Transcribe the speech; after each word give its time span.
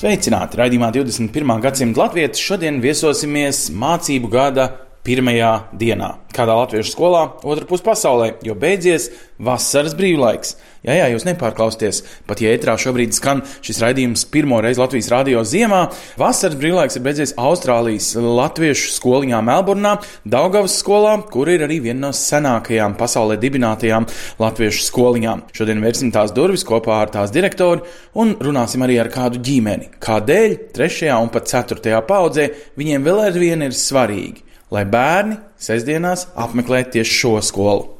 Sveicināti! 0.00 0.56
Raidījumā 0.56 0.86
21. 0.94 1.50
gadsimta 1.60 2.00
latvieši 2.00 2.40
šodien 2.40 2.78
viesosimies 2.80 3.66
mācību 3.76 4.30
gada 4.32 4.64
pirmajā 5.04 5.50
dienā. 5.76 6.08
Kādā 6.32 6.54
latviešu 6.56 6.94
skolā, 6.94 7.26
otrā 7.44 7.68
pusē 7.68 7.84
pasaulē, 7.90 8.30
jo 8.46 8.56
beidzies 8.56 9.10
vasaras 9.36 9.92
brīvlaiks. 9.98 10.54
Jā, 10.80 10.94
jā, 10.96 11.10
jūs 11.12 11.26
nepārklausieties, 11.28 11.98
pat 12.24 12.40
ja 12.40 12.54
ētrā 12.56 12.72
šobrīd 12.80 13.12
skan 13.12 13.42
šis 13.60 13.82
raidījums 13.82 14.22
pirmo 14.32 14.62
reizi 14.64 14.80
Latvijas 14.80 15.10
radio 15.12 15.42
ziemā, 15.44 15.82
vasaras 16.16 16.56
brīvlaiks 16.56 16.96
ir 16.96 17.04
beidzies 17.04 17.34
Austrālijas 17.36 18.14
latviešu 18.16 18.94
skoliņā 18.94 19.42
Melburnā, 19.44 19.98
Daugavas 20.24 20.78
skolā, 20.80 21.18
kur 21.28 21.52
ir 21.52 21.66
arī 21.66 21.82
viena 21.84 22.06
no 22.06 22.14
senākajām 22.16 22.96
pasaulē 22.96 23.36
dibinātajām 23.44 24.08
latviešu 24.40 24.88
skoliņām. 24.88 25.44
Šodien 25.52 25.84
vērsim 25.84 26.14
tās 26.16 26.32
durvis 26.32 26.64
kopā 26.64 27.02
ar 27.02 27.12
tās 27.12 27.36
direktoru 27.36 27.84
un 28.16 28.32
runāsim 28.40 28.80
arī 28.88 28.96
ar 29.04 29.12
kādu 29.12 29.44
ģimeni. 29.44 29.92
Kādēļ 30.00 30.58
trešajā 30.72 31.20
un 31.20 31.28
pat 31.36 31.52
ceturtajā 31.52 32.00
paudzē 32.08 32.48
viņiem 32.80 33.04
vēl 33.04 33.24
ar 33.28 33.40
vienu 33.44 33.68
ir 33.68 33.76
svarīgi, 33.76 34.48
lai 34.72 34.88
bērni 34.88 35.42
sestdienās 35.60 36.30
apmeklē 36.40 36.86
tieši 36.88 37.18
šo 37.20 37.38
skolu. 37.44 37.99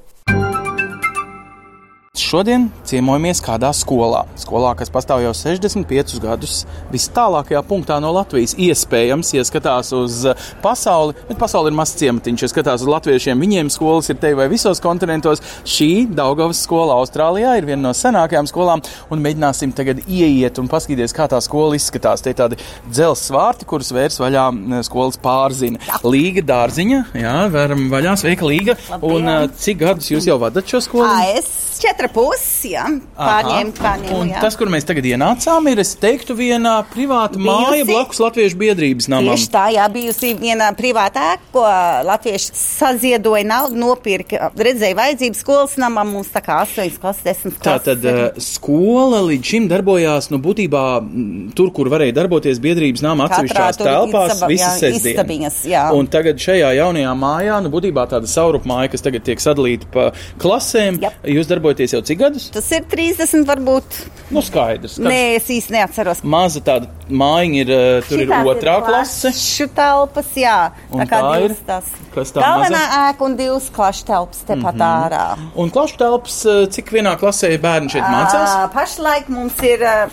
Šodien 2.20 2.66
ciemojamies 2.84 3.40
kādā 3.40 3.70
skolā. 3.72 4.26
Skolā, 4.38 4.74
kas 4.76 4.90
pastāv 4.92 5.22
jau 5.24 5.32
65 5.36 6.18
gadus, 6.20 6.64
vistālākajā 6.92 7.62
punktā 7.64 7.96
no 8.02 8.10
Latvijas. 8.12 8.52
Iespējams, 8.60 9.30
ja 9.38 9.44
skatās 9.46 9.92
uz 9.96 10.18
eh, 10.28 10.48
pasauli, 10.60 11.16
bet 11.30 11.38
pasaule 11.40 11.72
ir 11.72 11.78
mazs 11.78 11.96
ciematiņš. 12.00 12.44
Ja 12.44 12.50
skatās 12.52 12.84
uz 12.84 12.90
latviešiem, 12.90 13.40
viņiem 13.40 13.70
skolas 13.72 14.12
ir 14.12 14.18
te 14.20 14.34
vai 14.36 14.50
visos 14.52 14.82
kontinentos. 14.84 15.40
Šī 15.64 16.10
Daugavas 16.16 16.60
skola 16.66 16.98
Austrālijā 17.00 17.54
ir 17.56 17.68
viena 17.70 17.86
no 17.86 17.94
senākajām 17.96 18.50
skolām, 18.50 18.84
un 19.08 19.24
mēģināsim 19.24 19.72
tagad 19.76 20.04
ieiet 20.04 20.60
un 20.60 20.68
paskatīties, 20.70 21.16
kā 21.16 21.30
tā 21.32 21.40
skola 21.44 21.78
izskatās. 21.78 22.20
Tie 22.20 22.34
ir 22.34 22.40
tādi 22.42 22.60
dzelzs 22.90 23.32
vārti, 23.32 23.68
kurus 23.70 23.94
vērs 23.96 24.20
vaļā 24.20 24.44
eh, 24.52 24.84
skolas 24.90 25.16
pārzina. 25.24 25.80
Līga 26.04 26.44
dārziņa, 26.52 27.02
jā, 27.24 27.38
vēram 27.56 27.88
vaļā, 27.94 28.18
sveika 28.20 28.50
Līga. 28.50 28.76
Labdien. 28.92 29.16
Un 29.16 29.34
eh, 29.38 29.48
cik 29.64 29.82
gadus 29.86 30.12
jūs 30.12 30.28
jau 30.28 30.36
vadat 30.42 30.68
šo 30.68 30.84
skolu? 30.84 31.08
Es 31.40 31.48
14 31.80 32.09
ar 32.10 32.14
pusi. 32.14 32.74
Ja? 32.74 32.86
Pārņēma, 33.16 33.74
pārņēma, 33.78 34.18
un 34.18 34.32
jā. 34.34 34.40
tas, 34.42 34.56
kur 34.58 34.70
mēs 34.72 34.86
tagad 34.88 35.06
ienācām, 35.10 35.70
ir, 35.70 35.80
es 35.82 35.94
teiktu, 36.00 36.36
vienā 36.38 36.76
privāta 36.90 37.38
bijusi, 37.38 37.48
māja 37.48 37.86
blakus 37.88 38.20
Latviešu 38.22 38.58
biedrības 38.60 39.08
namam. 39.10 39.34
Tieši 39.34 39.50
tā, 39.52 39.64
jā, 39.74 39.86
bijusi 39.92 40.32
viena 40.38 40.70
privātā, 40.76 41.32
ko 41.54 41.64
latvieši 42.06 42.52
saziedoja 42.56 43.46
naudu, 43.48 43.78
nopirka, 43.80 44.50
redzēja 44.58 44.98
vajadzības 44.98 45.42
skolas 45.42 45.76
namam, 45.80 46.14
mums 46.16 46.30
tā 46.32 46.42
kā 46.44 46.60
8 46.64 46.98
klases, 47.00 47.24
10 47.26 47.58
klases. 47.58 47.64
Tā 47.66 47.76
tad 47.84 48.06
ir. 48.06 48.20
Eh, 48.30 48.40
skola 48.44 49.22
līdz 49.26 49.52
šim 49.52 49.68
darbojās, 49.70 50.30
nu, 50.32 50.40
būtībā 50.42 50.84
mm, 51.00 51.50
tur, 51.58 51.72
kur 51.74 51.90
varēja 51.92 52.16
darboties 52.20 52.60
biedrības 52.62 53.04
nama 53.04 53.28
atsevišķās 53.28 53.80
telpās, 53.80 54.44
visas 54.50 54.80
sestdienas. 54.82 55.60
Un 55.96 56.08
tagad 56.10 56.40
šajā 56.42 56.72
jaunajā 56.78 57.14
mājā, 57.18 57.58
nu, 57.64 57.72
būtībā 57.72 58.06
tāda 58.10 58.30
saurup 58.30 58.66
māja, 58.68 58.92
kas 58.94 59.04
tagad 59.04 59.26
tiek 59.26 59.42
sadalīta 59.42 59.88
pa 59.92 60.08
klasēm, 60.40 61.00
Jep. 61.02 61.18
jūs 61.36 61.50
darbojaties 61.50 61.94
jau 61.96 61.99
cik 62.06 62.18
gadus? 62.18 62.48
Tas 62.54 62.70
ir 62.72 62.84
30 62.90 63.44
varbūt. 63.48 63.98
Nu, 64.30 64.42
skaidrs. 64.46 64.96
ka 64.96 65.08
Nē, 65.10 65.36
es 65.40 65.48
īsti 65.50 65.74
neatceros. 65.74 66.22
Maza 66.22 66.60
tāda 66.62 66.86
mājiņa 67.10 67.60
ir, 67.64 67.70
eh, 67.74 68.02
tur 68.08 68.20
ir 68.22 68.28
Šitās 68.28 68.50
otrā 68.52 68.76
klase. 68.86 69.32
Klašu 69.32 69.66
telpas, 69.74 70.30
jā. 70.38 70.56
Un 70.90 71.02
tā 71.02 71.08
kā 71.10 71.20
tā 71.24 71.32
ir? 71.40 71.48
divas 71.48 71.64
tās. 71.66 71.84
Kas 72.14 72.32
tā 72.32 72.44
Galvenā 72.44 72.70
maza? 72.70 73.02
ēka 73.10 73.26
un 73.26 73.36
divas 73.36 73.68
klašu 73.74 74.04
telpas 74.06 74.42
tepat 74.46 74.74
ārā. 74.86 75.26
Un 75.56 75.70
klašu 75.70 75.96
telpas, 75.98 76.46
eh, 76.46 76.66
cik 76.66 76.90
vienā 76.94 77.16
klasē 77.18 77.52
bērni 77.58 77.90
šeit 77.90 78.06
mācās? 78.06 78.54
Ā, 78.54 78.72
Pašlaik 78.72 79.28
mums 79.28 79.58
ir 79.62 79.78
ā, 79.80 80.10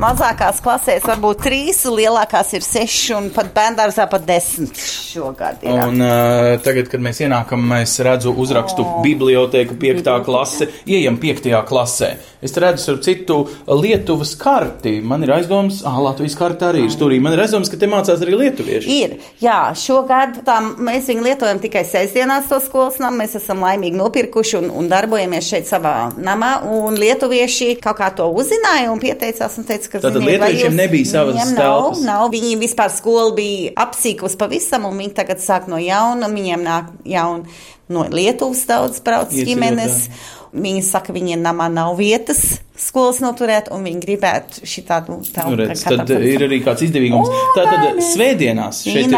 mazākās 0.00 0.60
klasēs 0.64 1.06
varbūt 1.06 1.42
trīs, 1.46 1.82
lielākās 1.88 2.52
ir 2.56 2.64
seši 2.64 3.14
un 3.16 3.28
pat 3.34 3.50
bērngārzā 3.56 4.06
pat 4.10 4.26
desmit 4.28 4.76
šogad. 4.76 5.62
Ir. 5.64 5.80
Un 5.86 6.02
uh, 6.04 6.52
tagad, 6.64 6.90
kad 6.92 7.02
mēs 7.02 7.22
ienākam, 7.24 7.64
es 7.80 7.96
redzu 8.04 8.34
uzrakstu 8.36 8.84
oh. 8.84 8.98
biblioteka 9.04 9.76
5. 9.80 10.12
klase, 10.26 10.70
ieejam 10.84 11.18
5. 11.22 11.50
klasē. 11.68 12.12
Es 12.44 12.52
redzu, 12.60 12.82
starp 12.82 13.02
citu, 13.04 13.36
Lietuvas 13.66 14.34
karti. 14.36 14.98
Man 15.00 15.24
ir 15.24 15.32
aizdoms, 15.38 15.80
ah, 15.88 15.96
Latvijas 16.04 16.36
karta 16.36 16.68
arī 16.70 16.84
ir 16.84 16.92
stūrī. 16.92 17.16
Man 17.22 17.32
ir 17.32 17.40
aizdoms, 17.46 17.70
ka 17.72 17.78
te 17.80 17.88
mācās 17.88 18.20
arī 18.20 18.36
lietuvieši. 18.42 18.96
Ir, 19.02 19.14
jā, 19.40 19.58
šogad 19.80 20.42
tā, 20.44 20.58
mēs 20.60 21.08
viņu 21.08 21.24
lietojam 21.24 21.60
tikai 21.62 21.84
sestdienās 21.88 22.50
to 22.50 22.60
skolas 22.64 23.00
namu. 23.00 23.22
Mēs 23.22 23.38
esam 23.40 23.64
laimīgi 23.64 23.96
nopirkuši 23.96 24.58
un, 24.60 24.68
un 24.82 24.90
darbojamies 24.92 25.48
šeit 25.48 25.70
savā 25.70 25.94
namā. 26.20 26.52
Un 26.76 26.98
lietuvieši 27.00 27.78
kaut 27.80 28.00
kā 28.02 28.10
to 28.16 28.28
uzzināja 28.36 28.92
un 28.92 29.00
pieteicās 29.00 29.56
un 29.56 29.68
teica, 29.68 29.94
ka 29.94 30.02
Tātad 30.04 30.20
ziniet, 30.20 30.36
lietuviešiem 30.36 30.76
nebija 30.76 31.12
savas 31.14 31.40
telpas? 31.40 31.56
Nav, 31.56 32.02
nav, 32.04 32.26
viņi 32.34 32.58
vispār 32.60 32.92
skola 32.92 33.32
bija 33.36 33.72
apsīkus 33.86 34.36
pavisam 34.36 34.84
un 34.90 35.00
viņi 35.00 35.16
tagad 35.16 35.40
sāk 35.40 35.70
no 35.72 35.80
jauna. 35.80 36.28
Viņiem 36.36 36.66
nāk 36.66 36.92
jaun 37.08 37.46
no 37.88 38.04
Lietuvas 38.10 38.64
daudz 38.68 39.00
brauc 39.04 39.32
ģimenes. 39.32 40.06
Viņi 40.54 40.82
saka, 40.86 41.12
viņiem 41.12 41.42
namā 41.42 41.66
nav 41.72 41.96
vietas 41.98 42.60
skolas 42.76 43.18
noturēt, 43.24 43.70
un 43.72 43.84
viņi 43.86 44.00
gribētu 44.04 44.66
šitādu 44.68 45.16
telpu. 45.32 45.50
Nu, 45.54 45.56
redz, 45.62 45.82
tad 45.84 46.02
tādu- 46.04 46.20
ir 46.28 46.44
arī 46.44 46.58
kāds 46.64 46.84
izdevīgums. 46.84 47.28
O, 47.28 47.42
Tātad 47.56 47.80
bērni. 47.82 48.04
svētdienās 48.04 48.82
šeit 48.84 49.06
ir 49.06 49.16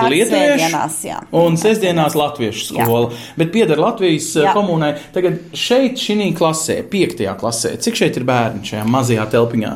jā. 1.05 1.19
un 1.33 1.57
sestdienās 1.57 2.15
latviešu 2.15 2.77
Jā. 2.77 2.85
skola. 2.87 3.13
Bet 3.37 3.53
pieder 3.53 3.79
Latvijas 3.79 4.31
jā. 4.35 4.45
Jā. 4.49 4.53
komunai. 4.55 4.95
Tagad 5.13 5.41
šeit, 5.53 5.99
šī 5.99 6.35
klasē, 6.39 6.83
piektajā 6.89 7.37
klasē, 7.39 7.77
cik 7.79 7.95
šeit 7.95 8.17
ir 8.17 8.25
bērni 8.25 8.63
šajā 8.63 8.85
mazajā 8.87 9.27
telpiņā? 9.31 9.73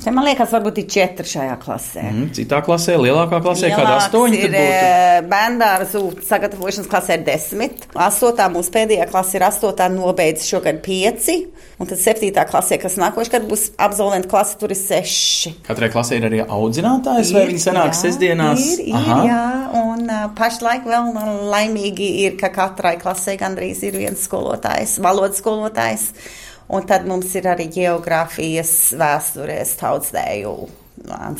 Te, 0.00 0.08
man 0.16 0.24
liekas, 0.24 0.48
varbūt 0.54 0.78
ir 0.80 0.86
četri 0.88 1.28
šajā 1.28 1.56
klasē. 1.60 2.02
Mm, 2.08 2.30
Citā 2.36 2.62
klasē, 2.64 2.94
lielākā 2.96 3.40
klasē, 3.44 3.68
kāda 3.68 3.82
Lielāks 3.84 4.06
astoņi. 4.08 4.38
ir 4.46 4.54
būtu? 4.54 4.62
eh, 4.80 5.18
bērndārzu 5.28 6.00
sagatavošanas 6.24 6.88
klasē 6.88 7.18
ir 7.18 7.24
desmit. 7.26 7.84
Astotā 7.94 8.46
mūsu 8.52 8.72
pēdējā 8.72 9.06
klase 9.10 9.36
ir 9.36 9.44
astotā 9.50 9.90
nobeidz 9.92 10.46
šogad 10.48 10.80
pieci. 10.86 11.36
Un 11.80 11.88
tad 11.88 12.00
septītā 12.00 12.46
klasē, 12.48 12.80
kas 12.80 12.96
nākošais 13.00 13.30
gads 13.32 13.48
būs 13.48 13.66
absolventa 13.80 14.28
klase, 14.28 14.56
tur 14.60 14.72
ir 14.72 14.80
seši. 14.80 15.54
Katrai 15.68 15.88
klasē 15.92 16.16
ir 16.20 16.26
arī 16.28 16.42
audzinātājs, 16.44 17.30
vai 17.36 17.44
Ir, 17.44 17.52
viņi 17.52 17.62
sanāk 17.68 17.92
jā, 17.92 18.00
sestdienās? 18.02 18.66
Ir, 18.74 18.82
ir, 18.92 19.08
jā, 19.28 19.44
un 19.84 20.04
uh, 20.08 20.26
pašlaik 20.36 20.84
vēl 20.88 21.12
uh, 21.12 21.32
laimīgi 21.52 22.10
ir, 22.26 22.36
ka 22.40 22.48
katrai 22.52 22.96
klasē 23.00 23.36
gandrīz 23.40 23.80
ir 23.88 23.96
viens 24.00 24.24
skolotājs, 24.28 24.98
valodas 25.04 25.40
skolotājs. 25.44 26.10
Un 26.70 26.84
tad 26.86 27.06
mums 27.08 27.32
ir 27.34 27.48
arī 27.50 27.66
geogrāfijas 27.74 28.92
vēsturēs 28.98 29.74
tautsdēju 29.80 30.54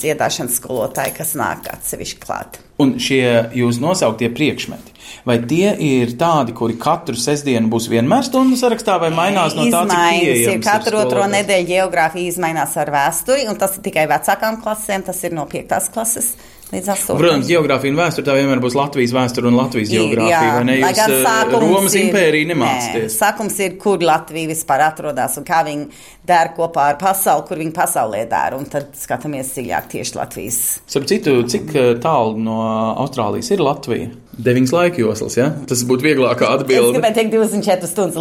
dziedāšanas 0.00 0.56
skolotāji, 0.56 1.12
kas 1.18 1.34
nāk 1.38 1.68
atsevišķi 1.70 2.20
klāt. 2.22 2.58
Un 2.80 2.94
šie 3.02 3.52
jūs 3.56 3.76
nosauktie 3.82 4.30
priekšmeti, 4.32 4.94
vai 5.28 5.36
tie 5.44 5.74
ir 5.84 6.14
tādi, 6.20 6.54
kuri 6.56 6.78
katru 6.80 7.18
sestdienu 7.18 7.68
būs 7.72 7.90
vienmēr 7.92 8.24
stundu 8.24 8.56
sarakstā, 8.56 8.96
vai 9.02 9.10
mainās 9.12 9.56
no 9.58 9.66
tā, 9.68 9.84
cik 9.90 10.24
pieejams 10.24 10.64
katru 10.64 11.02
otro 11.02 11.26
nedēļu 11.28 11.68
geogrāfija 11.74 12.32
izmainās 12.32 12.78
ar 12.80 12.92
vēsturi, 12.94 13.44
un 13.52 13.60
tas 13.60 13.76
ir 13.76 13.84
tikai 13.84 14.06
vecākām 14.10 14.62
klasēm, 14.64 15.04
tas 15.10 15.20
ir 15.28 15.36
no 15.36 15.44
piektās 15.50 15.90
klases 15.92 16.32
līdz 16.70 16.88
astotajai. 16.94 17.20
Protams, 17.20 17.48
geogrāfija 17.50 17.92
un 17.94 17.98
vēsture 18.00 18.26
tā 18.28 18.34
vienmēr 18.38 18.60
būs 18.62 18.76
Latvijas 18.78 19.14
vēsture 19.16 19.50
un 19.50 19.56
Latvijas 19.58 19.90
geogrāfija. 19.90 20.52
Vai 20.56 20.64
ne? 20.68 20.76
Jūs 20.80 21.00
eh, 21.04 21.14
sākums 21.26 21.64
Romas 21.64 21.96
ir- 21.98 22.04
impēriju 22.06 22.46
Nē, 22.46 22.54
nemācāties. 22.54 23.18
Sākums 23.18 23.58
ir, 23.66 23.76
kur 23.82 23.98
Latvija 24.04 24.50
vispār 24.52 24.86
atrodas 24.86 25.36
un 25.40 25.44
kā 25.48 25.60
viņi 25.66 25.88
dara 26.30 26.54
kopā 26.56 26.88
ar 26.92 26.98
pasauli, 27.00 27.46
kur 27.48 27.58
viņi 27.62 27.74
pasaulē 27.74 28.24
dara. 28.30 28.56
Un 28.60 28.64
tad 28.70 28.92
skatāmies 28.98 29.50
dziļāk 29.56 29.90
tieši 29.96 30.16
Latvijas. 30.20 30.60
Starp 30.86 31.06
citu, 31.10 31.36
cik 31.50 31.74
eh, 31.74 31.92
tālu 32.02 32.38
no 32.38 32.60
Austrālijas 33.02 33.50
ir 33.56 33.64
Latvija? 33.66 34.10
Deviņas 34.40 34.70
laika 34.72 35.00
joslas, 35.02 35.34
ja? 35.36 35.48
Tas 35.68 35.82
būtu 35.88 36.06
vieglākā 36.06 36.46
Es 36.48 36.60
atbilde. 36.62 36.94
gribēju 36.96 37.16
teikt 37.18 37.34
24 37.34 37.88
stundas 37.90 38.16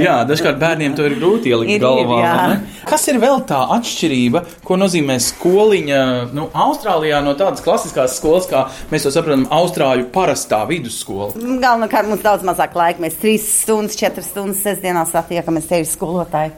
Jā, 0.00 0.14
dažkārt 0.28 0.58
bērniem 0.62 0.94
to 0.96 1.04
ir 1.08 1.16
grūti 1.18 1.52
ielikt 1.52 1.74
Ir, 1.74 1.80
ir, 1.80 1.82
galvā. 1.84 2.20
ne? 2.54 2.84
Kas 2.88 3.04
ir 3.12 3.18
vēl 3.22 3.42
tā 3.50 3.58
atšķirība, 3.76 4.42
ko 4.64 4.78
nozīmē 4.80 5.18
skoliņa 5.26 6.00
nu, 6.36 6.46
Austrālijā 6.66 7.20
no 7.26 7.34
tādas 7.38 7.60
klasiskās 7.64 8.16
skolas, 8.20 8.48
kā 8.50 8.64
mēs 8.92 9.04
to 9.08 9.12
saprotam, 9.14 9.44
Austrāļu 9.52 10.08
parastā 10.14 10.62
vidusskola? 10.70 11.34
Galvenokārt 11.36 12.08
mums 12.08 12.24
daudz 12.24 12.46
mazāk 12.48 12.78
laika. 12.78 13.04
Mēs 13.04 13.18
3 13.20 13.36
stundas, 13.44 13.98
4 14.00 14.24
stundas 14.24 14.64
sestdienās 14.64 15.12
attiekamies 15.18 15.68
te 15.68 15.82
ir 15.84 15.88
skolotāji. 15.90 16.54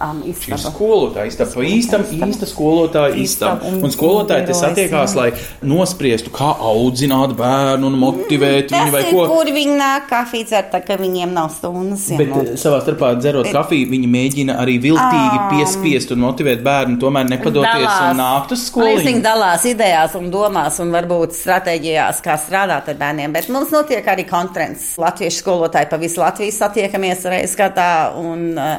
Um, 0.00 0.22
Šī 0.22 0.48
ir 0.48 0.54
istaba. 0.56 0.72
skolotāja 0.74 1.26
istaba, 1.26 1.50
pa 1.54 1.60
īstam 1.60 2.02
īsta 2.04 2.46
skolotāja 2.50 3.14
Istaba 3.14 3.56
istaba. 3.60 3.68
un- 3.68 3.84
Un 3.84 3.90
skolotāji 3.90 4.46
te 4.46 4.52
satiekās, 4.52 5.14
lai 5.14 5.32
nospriestu, 5.62 6.30
kā 6.30 6.54
audzināt 6.58 7.34
bērnu 7.36 7.86
un 7.86 7.98
motivēt 8.00 8.68
Tas 8.68 8.88
viņu 8.88 8.92
vai 8.92 9.02
ko. 9.10 9.26
kur 9.26 9.44
viņi 9.46 9.76
nāk 9.78 10.08
kafiju 10.08 10.44
dzert, 10.46 10.70
tā 10.72 10.80
ka 10.86 10.96
viņiem 10.96 11.32
nav 11.32 11.50
stundas. 11.50 12.08
Bet 12.16 12.28
jā, 12.28 12.42
eh, 12.52 12.56
savā 12.56 12.80
starpā 12.82 13.14
dzerot 13.20 13.46
kafiju, 13.52 13.88
viņi 13.90 14.08
mēģina 14.08 14.58
arī 14.60 14.78
viltīgi 14.82 15.38
Ām. 15.38 15.50
piespiest 15.52 16.10
un 16.12 16.18
motivēt 16.18 16.62
bērnu, 16.62 16.98
tomēr 16.98 17.28
nepadoties 17.28 18.10
un 18.10 18.16
nākt 18.18 18.52
uz 18.52 18.64
Man 18.74 18.86
liekas, 18.86 19.04
Viņi 19.04 19.20
skolu. 19.20 19.22
dalās 19.22 19.64
idejās 19.64 20.14
un 20.16 20.30
domās 20.30 20.80
un 20.80 20.90
varbūt 20.92 21.32
stratēģijās, 21.32 22.20
kā 22.22 22.34
strādāt 22.38 22.88
ar 22.88 22.94
bērniem. 22.94 23.32
Bet 23.32 23.48
mums 23.48 23.70
notiek 23.70 24.04
arī 24.04 24.26
konferences. 24.28 24.96
Latviešu 24.98 25.42
skolotāji 25.42 25.90
pa 25.90 25.96
visu 25.96 26.16
Latviju 26.20 26.52
satiekamies 26.52 27.24
reizes 27.24 27.56
gadā 27.56 28.14
un 28.16 28.58
uh, 28.58 28.76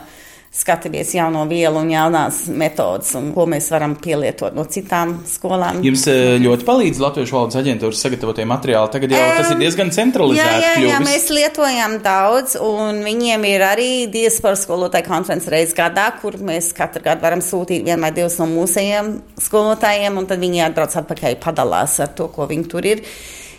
skatāmies 0.55 1.11
jauno 1.15 1.43
vielu 1.49 1.81
un 1.81 1.89
jaunās 1.91 2.45
metodas, 2.47 3.11
un 3.19 3.31
ko 3.35 3.43
mēs 3.49 3.67
varam 3.73 3.95
pielietot 3.99 4.55
no 4.55 4.63
citām 4.71 5.17
skolām. 5.27 5.81
Jums 5.83 6.05
eh, 6.11 6.37
ļoti 6.41 6.67
palīdz 6.67 7.01
Latviešu 7.03 7.35
valodas 7.35 7.59
aģentūras 7.59 8.03
sagatavotie 8.05 8.45
materiāli. 8.47 8.91
Tagad 8.93 9.15
jau 9.15 9.23
tas 9.35 9.51
ir 9.51 9.59
diezgan 9.59 9.91
centralizēts. 9.95 10.45
Jā, 10.47 10.59
jā, 10.63 10.69
jā, 10.71 10.77
kļuvis. 10.79 11.07
mēs 11.09 11.27
lietojam 11.35 11.97
daudz, 12.05 12.55
un 12.63 13.01
viņiem 13.05 13.47
ir 13.51 13.65
arī 13.67 13.89
diasporas 14.11 14.63
skolotāju 14.63 15.09
konferences 15.09 15.51
reizes 15.51 15.75
gadā, 15.77 16.07
kur 16.21 16.37
mēs 16.39 16.71
katru 16.77 17.03
gadu 17.05 17.25
varam 17.25 17.43
sūtīt 17.43 17.83
vienu 17.83 18.01
vai 18.05 18.13
divus 18.15 18.37
no 18.39 18.47
mūsējiem 18.53 19.11
skolotājiem, 19.47 20.21
un 20.21 20.29
tad 20.29 20.43
viņi 20.43 20.63
atbrauc 20.69 20.95
atpakaļ 21.01 21.35
padalās 21.43 21.99
ar 22.05 22.15
to, 22.15 22.29
ko 22.31 22.47
viņi 22.47 22.71
tur 22.71 22.87
ir 22.95 23.03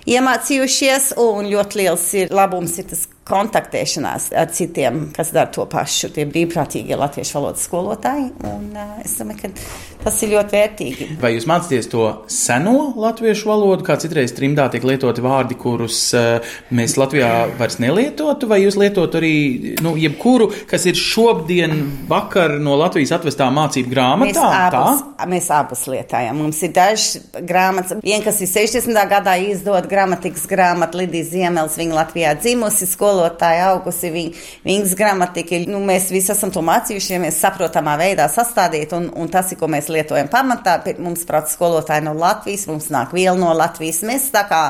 iemācījušies, 0.06 1.12
un 1.20 1.50
ļoti 1.50 1.82
liels 1.82 2.08
ir 2.22 2.32
labums 2.34 2.78
ir 2.80 2.88
tas 2.88 3.04
kontaktēšanās 3.26 4.30
ar 4.38 4.50
citiem, 4.54 5.08
kas 5.16 5.32
dara 5.34 5.50
to 5.52 5.64
pašu, 5.70 6.12
tie 6.14 6.26
brīvprātīgie 6.30 6.96
latviešu 6.98 7.38
valodas 7.40 7.66
skolotāji, 7.66 8.30
un 8.46 8.68
uh, 8.76 8.96
es 9.02 9.16
domāju, 9.18 9.42
ka 9.42 10.04
tas 10.06 10.20
ir 10.22 10.30
ļoti 10.36 10.54
vērtīgi. 10.54 11.08
Vai 11.22 11.32
jūs 11.34 11.48
mācāties 11.50 11.90
to 11.90 12.04
seno 12.30 12.92
latviešu 12.94 13.48
valodu, 13.50 13.86
kā 13.86 13.96
citreiz 14.02 14.34
trimdā 14.36 14.68
tiek 14.70 14.86
lietoti 14.86 15.24
vārdi, 15.24 15.58
kurus 15.58 15.98
uh, 16.14 16.54
mēs 16.70 16.94
Latvijā 17.00 17.32
vairs 17.58 17.80
nelietotu, 17.82 18.46
vai 18.50 18.60
jūs 18.62 18.78
lietotu 18.78 19.18
arī 19.18 19.34
nu, 19.82 19.96
jebkuru, 20.00 20.48
kas 20.70 20.86
ir 20.86 20.98
šodien 20.98 21.74
vakar 22.08 22.56
no 22.62 22.76
Latvijas 22.78 23.16
atvestā 23.18 23.50
mācību 23.52 23.90
Mēs 23.90 24.36
grāmatā? 24.36 24.84
abus, 24.86 25.02
mēs 25.30 25.50
abus 25.54 25.82
lietojam. 25.90 26.38
Mums 26.44 26.62
ir 26.62 26.72
dažas 26.76 27.18
grāmatas, 27.46 27.98
viena, 28.04 28.22
kas 28.24 28.40
ir 28.44 28.50
60. 28.52 29.02
gadā 29.10 29.36
izdot 29.42 29.88
gramatikas 29.90 30.46
grāmatu 30.50 31.02
Lidijas 31.02 31.32
Ziemels, 31.34 31.76
viņa 31.80 31.98
Latvijā 31.98 32.34
dzimusi, 32.38 32.88
skolotāja 33.16 33.70
augusi, 33.72 34.10
viņa, 34.12 34.42
viņas 34.66 34.94
gramatika. 34.98 35.60
Nu, 35.70 35.80
mēs 35.84 36.10
visi 36.12 36.32
esam 36.34 36.52
to 36.52 36.62
mācījušies, 36.64 37.40
saprotamā 37.40 37.96
veidā 38.00 38.28
sastādīt, 38.32 38.92
un, 38.96 39.08
un 39.16 39.30
tas 39.32 39.52
ir, 39.52 39.60
ko 39.60 39.68
mēs 39.72 39.88
lietojam 39.92 40.28
pamatā. 40.32 40.78
Mums 40.98 41.24
prāt 41.28 41.50
skolotāji 41.52 42.04
no 42.06 42.14
Latvijas, 42.16 42.66
mums 42.68 42.90
nāk 42.92 43.14
viela 43.16 43.36
no 43.38 43.54
Latvijas. 43.56 44.02
Mēs 44.06 44.28
tā 44.34 44.44
kā 44.48 44.62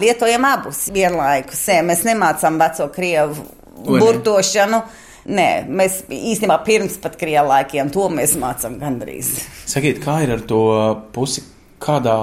lietojam 0.00 0.46
abus 0.48 0.88
vienlaikus. 0.94 1.66
Mēs 1.84 2.04
nemācām 2.08 2.58
veco 2.60 2.88
Krievu 2.94 3.46
Vai 3.80 3.96
ne? 3.96 4.02
burtošanu. 4.02 4.82
Nē, 5.30 5.48
mēs 5.68 5.98
īstenībā 6.08 6.56
pirms 6.64 6.94
pat 7.02 7.18
krievu 7.20 7.50
laikiem 7.50 7.90
to 7.92 8.06
mēs 8.08 8.32
mācām 8.40 8.78
gandrīz. 8.80 9.34
Sakiet, 9.68 10.00
kā 10.00 10.22
ir 10.24 10.32
ar 10.32 10.40
to 10.48 10.62
pusi? 11.12 11.44
Kādā 11.80 12.14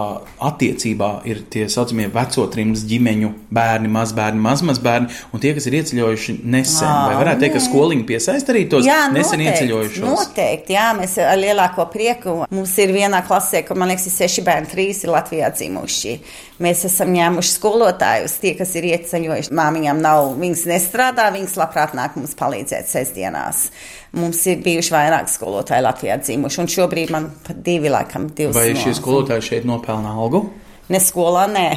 attiecībā 0.45 1.09
ir 1.25 1.39
tie 1.49 1.63
saucamie 1.71 2.05
veco 2.13 2.43
trimdas 2.53 2.83
ģimeņu 2.85 3.31
bērni, 3.57 3.89
mazbērni, 3.89 4.41
mazmazbērni 4.43 5.09
un 5.33 5.41
tie, 5.41 5.55
kas 5.57 5.65
ir 5.65 5.79
ieceļojuši 5.79 6.35
nesen? 6.45 6.85
Vai 6.85 7.15
varētu 7.17 7.41
teikt, 7.41 7.55
ka 7.55 7.61
nē. 7.63 7.65
skoliņi 7.65 8.05
piesaista 8.11 8.53
arī 8.53 8.67
tos 8.69 8.85
Jā, 8.85 8.99
nesen 9.09 9.41
ieceļojušos? 9.47 10.05
Noteikti, 10.05 10.75
jā, 10.77 10.91
mēs 10.99 11.17
ar 11.25 11.41
lielāko 11.41 11.87
prieku. 11.89 12.35
Mums 12.53 12.75
ir 12.83 12.93
vienā 12.93 13.23
klasē, 13.25 13.63
kur 13.65 13.81
man 13.81 13.89
liekas, 13.89 14.05
ir 14.11 14.15
seši 14.19 14.45
bērni, 14.45 14.69
trīs 14.75 15.01
ir 15.01 15.15
Latvijā 15.15 15.49
dzimuši. 15.55 16.13
Mēs 16.63 16.79
esam 16.87 17.11
ņēmuši 17.13 17.51
skolotājus, 17.53 18.39
tie, 18.41 18.55
kas 18.57 18.71
ir 18.79 18.87
ieceļojuši. 18.89 19.53
Māmiņām 19.53 19.99
nav, 20.01 20.31
viņas 20.39 20.63
nestrādā, 20.71 21.27
viņas 21.35 21.53
labprāt 21.59 21.93
nāk 21.97 22.15
mums 22.17 22.33
palīdzēt 22.39 22.89
sestdienās. 22.89 23.67
Mums 24.17 24.41
ir 24.49 24.63
bijuši 24.65 24.95
vairāk 24.95 25.29
skolotāji 25.29 25.85
Latvijā 25.85 26.17
dzimuši, 26.23 26.63
un 26.63 26.71
šobrīd 26.73 27.13
man 27.13 27.29
pat 27.45 27.61
divi, 27.61 27.91
laikam, 27.93 28.25
divas. 28.33 28.57
Vai 28.57 28.71
šie 28.73 28.95
skolotāji 28.97 29.51
šeit 29.51 29.69
nopelna 29.69 30.15
algu? 30.17 30.47
Ne 30.89 31.01
skolā, 31.03 31.45
nē. 31.51 31.67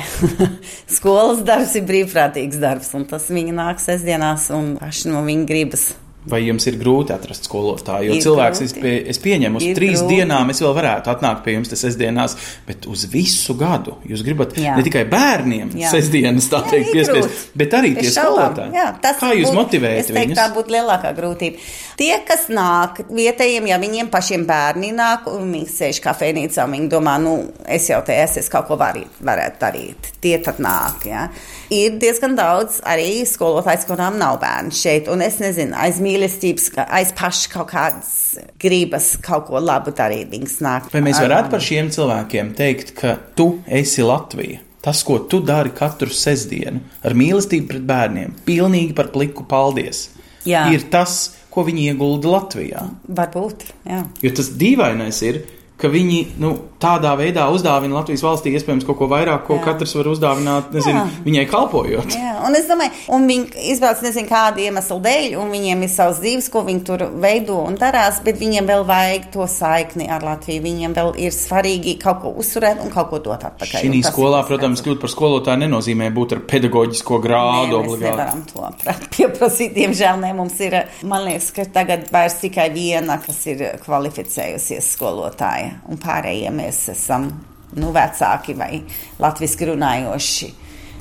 Skolas 0.96 1.42
darbs 1.44 1.74
ir 1.76 1.84
brīvprātīgs 1.88 2.60
darbs, 2.62 2.94
un 2.96 3.04
tas 3.10 3.26
viņi 3.28 3.56
nāk 3.56 3.82
sestdienās, 3.82 4.48
un 4.54 4.76
paši 4.80 5.10
no 5.12 5.24
viņa 5.26 5.48
gribas. 5.50 5.90
Vai 6.28 6.42
jums 6.44 6.66
ir 6.68 6.74
grūti 6.76 7.14
atrast 7.14 7.46
skolotāju? 7.48 8.10
Jo 8.10 8.12
Ir 8.18 8.20
cilvēks, 8.20 8.58
es, 8.60 8.74
grūti. 8.74 8.82
pie, 8.82 9.08
es 9.08 9.18
pieņemu, 9.18 9.56
uz 9.56 9.62
Ir 9.64 9.74
trīs 9.78 10.02
grūti. 10.02 10.18
dienām 10.20 10.50
es 10.52 10.60
vēl 10.60 10.74
varētu 10.76 11.08
atnākt 11.08 11.42
pie 11.46 11.54
jums, 11.54 11.70
tas 11.72 11.80
sestdienās, 11.80 12.34
bet 12.66 12.84
uz 12.92 13.06
visu 13.08 13.54
gadu 13.56 13.94
jūs 14.06 14.20
gribat 14.26 14.52
Jā. 14.60 14.76
ne 14.76 14.82
tikai 14.84 15.06
bērniem 15.08 15.70
Jā. 15.80 15.88
sestdienas, 15.94 16.50
tā 16.52 16.60
Jā, 16.60 16.70
teikt, 16.74 16.92
piespiest, 16.92 17.48
bet 17.56 17.70
arī 17.72 17.94
tie 17.94 18.02
Bez 18.10 18.18
šaubām. 18.18 18.52
skolotāji. 18.52 18.72
Jā, 18.76 19.00
tas 19.00 19.16
Kā 19.16 19.32
jūs 19.32 19.48
būtu- 19.48 19.60
motivējat 19.62 19.98
es 19.98 20.06
teiktu, 20.06 20.20
viņus? 20.28 20.36
Tā 20.36 20.46
būtu 20.54 20.68
lielākā 20.76 21.14
grūtība. 21.16 21.56
Tie, 22.00 22.14
kas 22.24 22.46
nāk 22.48 23.02
vietējiem, 23.12 23.66
ja 23.68 23.76
viņiem 23.76 24.08
pašiem 24.08 24.46
bērni 24.48 24.88
nāk 24.96 25.26
un 25.28 25.50
viņi 25.52 25.66
sēž 25.68 25.98
kafejnīcā, 26.00 26.64
viņi 26.72 26.86
domā, 26.88 27.18
nu, 27.20 27.34
es 27.68 27.90
jau 27.90 27.98
te 28.06 28.14
esmu, 28.16 28.40
es 28.40 28.46
kaut 28.48 28.70
ko 28.70 28.78
varī, 28.80 29.02
varētu 29.20 29.60
darīt. 29.60 30.06
Tie 30.24 30.32
tad 30.40 30.62
nāk. 30.64 31.04
Ja. 31.10 31.26
Ir 31.68 31.98
diezgan 32.00 32.38
daudz 32.38 32.78
arī 32.88 33.18
skolotājs, 33.28 33.84
kurām 33.84 34.16
nav 34.20 34.38
bērni 34.40 34.72
šeit, 34.72 35.10
un 35.12 35.20
es 35.26 35.36
nezinu, 35.42 35.76
aiz 35.76 35.98
mīlestības, 36.00 36.70
aiz 36.86 37.12
paša 37.18 37.50
kaut 37.52 37.68
kādas 37.74 38.14
gribas 38.62 39.10
kaut 39.20 39.50
ko 39.50 39.60
labu 39.60 39.92
darīt, 39.92 40.32
nāk. 40.64 40.88
Vai 40.94 41.02
mēs 41.04 41.20
ar 41.20 41.28
varētu 41.28 41.52
par 41.52 41.64
šiem 41.66 41.90
cilvēkiem 41.92 42.54
teikt, 42.56 42.94
ka 42.96 43.18
tu 43.36 43.50
esi 43.68 44.06
Latvija? 44.06 44.62
Tas, 44.80 45.02
ko 45.04 45.18
tu 45.28 45.42
dari 45.44 45.74
katru 45.76 46.08
sestdienu, 46.08 46.80
ar 47.04 47.12
mīlestību 47.12 47.68
pret 47.68 47.84
bērniem, 47.84 48.32
pilnīgi 48.48 48.96
par 48.96 49.12
pliku 49.12 49.44
paldies, 49.44 50.06
Jā. 50.48 50.64
ir 50.72 50.88
tas, 50.88 51.34
ko 51.50 51.64
viņi 51.66 51.88
iegulda 51.90 52.34
Latvijā. 52.36 52.84
Varbūt, 53.20 53.64
jā. 53.90 54.04
Jo 54.24 54.34
tas 54.38 54.52
dīvainais 54.60 55.22
ir, 55.26 55.42
ka 55.42 55.59
viņi 55.88 56.18
nu, 56.42 56.50
tādā 56.80 57.14
veidā 57.16 57.46
uzdāvina 57.52 57.94
Latvijas 58.00 58.22
valstī 58.24 58.52
iespējams 58.56 58.84
kaut 58.88 58.98
ko 58.98 59.06
vairāk, 59.08 59.46
ko 59.46 59.56
Jā. 59.58 59.64
katrs 59.64 59.94
var 59.96 60.08
uzdāvināt, 60.12 60.70
nezinu, 60.72 60.98
Jā. 61.06 61.22
viņai 61.24 61.44
kalpojot. 61.50 62.14
Jā, 62.16 62.34
un 62.46 62.54
es 62.56 62.66
domāju, 62.68 62.90
un 63.12 63.26
viņi 63.28 63.64
izbrauc 63.72 64.00
nezinu 64.02 64.28
kādu 64.28 64.60
iemeslu 64.64 64.98
dēļ, 65.04 65.36
un 65.40 65.50
viņiem 65.52 65.82
ir 65.86 65.88
savs 65.92 66.20
dzīves, 66.20 66.48
ko 66.50 66.62
viņi 66.64 66.84
tur 66.84 67.04
veido 67.20 67.58
un 67.66 67.76
darās, 67.80 68.20
bet 68.24 68.38
viņiem 68.40 68.66
vēl 68.66 68.84
vajag 68.88 69.30
to 69.32 69.46
saikni 69.46 70.08
ar 70.10 70.20
Latviju. 70.24 70.62
Viņiem 70.64 70.94
vēl 70.96 71.12
ir 71.20 71.32
svarīgi 71.36 71.98
kaut 72.00 72.22
ko 72.22 72.32
uzturēt 72.40 72.80
un 72.84 72.90
kaut 72.90 73.10
ko 73.10 73.18
dot 73.18 73.44
atpakaļ. 73.44 73.84
Šī 73.84 74.02
skolā, 74.08 74.40
protams, 74.48 74.80
kļūt 74.84 75.00
par 75.00 75.10
skolotāju 75.12 75.60
nenozīmē 75.64 76.08
būt 76.16 76.32
ar 76.36 76.40
pedagoģisko 76.48 77.20
grādu 77.22 77.76
Nē, 77.76 77.84
mēs 77.84 77.92
obligāti. 77.94 78.16
nevaram 78.16 78.42
to 78.48 78.72
pra- 78.82 78.96
pieprasīt. 79.16 79.74
Diemžēl 79.76 80.18
ne, 80.24 80.32
mums 80.34 80.56
ir, 80.64 80.78
man 81.04 81.24
liekas, 81.28 81.50
ka 81.54 81.64
tagad 81.76 82.08
vairs 82.12 82.40
tikai 82.40 82.70
viena, 82.74 83.20
kas 83.24 83.44
ir 83.52 83.62
kvalificējusies 83.84 84.90
skolotāja, 84.96 85.69
un 85.88 86.00
pārējie 86.00 86.50
mēs 86.54 86.88
esam 86.94 87.30
nu, 87.76 87.92
vecāki 87.94 88.56
vai 88.58 88.82
latviski 89.20 89.70
runājoši. 89.70 90.50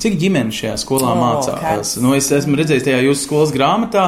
Cik 0.00 0.14
ģimenes 0.16 0.56
šajā 0.56 0.76
skolā 0.80 1.10
O, 1.12 1.16
mācās? 1.18 1.92
Nu, 2.00 2.14
es 2.16 2.30
esmu 2.32 2.56
redzējis 2.56 2.86
tajā 2.86 3.02
jūsu 3.04 3.26
skolas 3.26 3.50
grāmatā, 3.52 4.06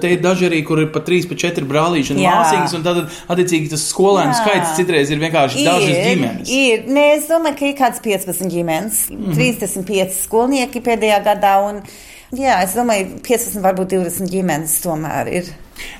te 0.00 0.12
ir 0.14 0.22
daži 0.24 0.48
arī, 0.48 0.62
kur 0.64 0.80
ir 0.80 0.88
pat 0.94 1.04
trīs, 1.08 1.26
pat 1.28 1.42
četri 1.42 1.66
brālīši 1.68 2.14
un 2.14 2.22
māsīgas, 2.22 2.76
un 2.78 2.86
tad, 2.86 3.02
attiecīgi, 3.34 3.68
tas 3.74 3.84
skolēnu 3.90 4.32
Jā. 4.32 4.38
skaits 4.40 4.72
citreiz 4.78 5.12
ir 5.12 5.20
vienkārši 5.20 5.66
dažas 5.66 6.00
ģimenes. 6.06 6.54
Ir, 6.56 6.88
nē, 6.88 7.04
es 7.18 7.28
domāju, 7.28 7.58
ka 7.60 7.68
ir 7.68 7.76
kāds 7.82 8.00
15 8.06 8.48
ģimenes, 8.54 9.02
mm 9.12 9.26
-hmm. 9.26 9.36
35 9.36 10.16
skolnieki 10.22 10.84
pēdējā 10.88 11.20
gadā. 11.28 11.54
Un, 11.68 11.84
jā, 12.32 12.56
es 12.64 12.72
domāju, 12.78 13.20
15, 13.28 13.60
varbūt 13.60 13.92
20 13.92 14.32
ģimenes 14.32 14.80
tomēr 14.86 15.32
ir. 15.42 15.52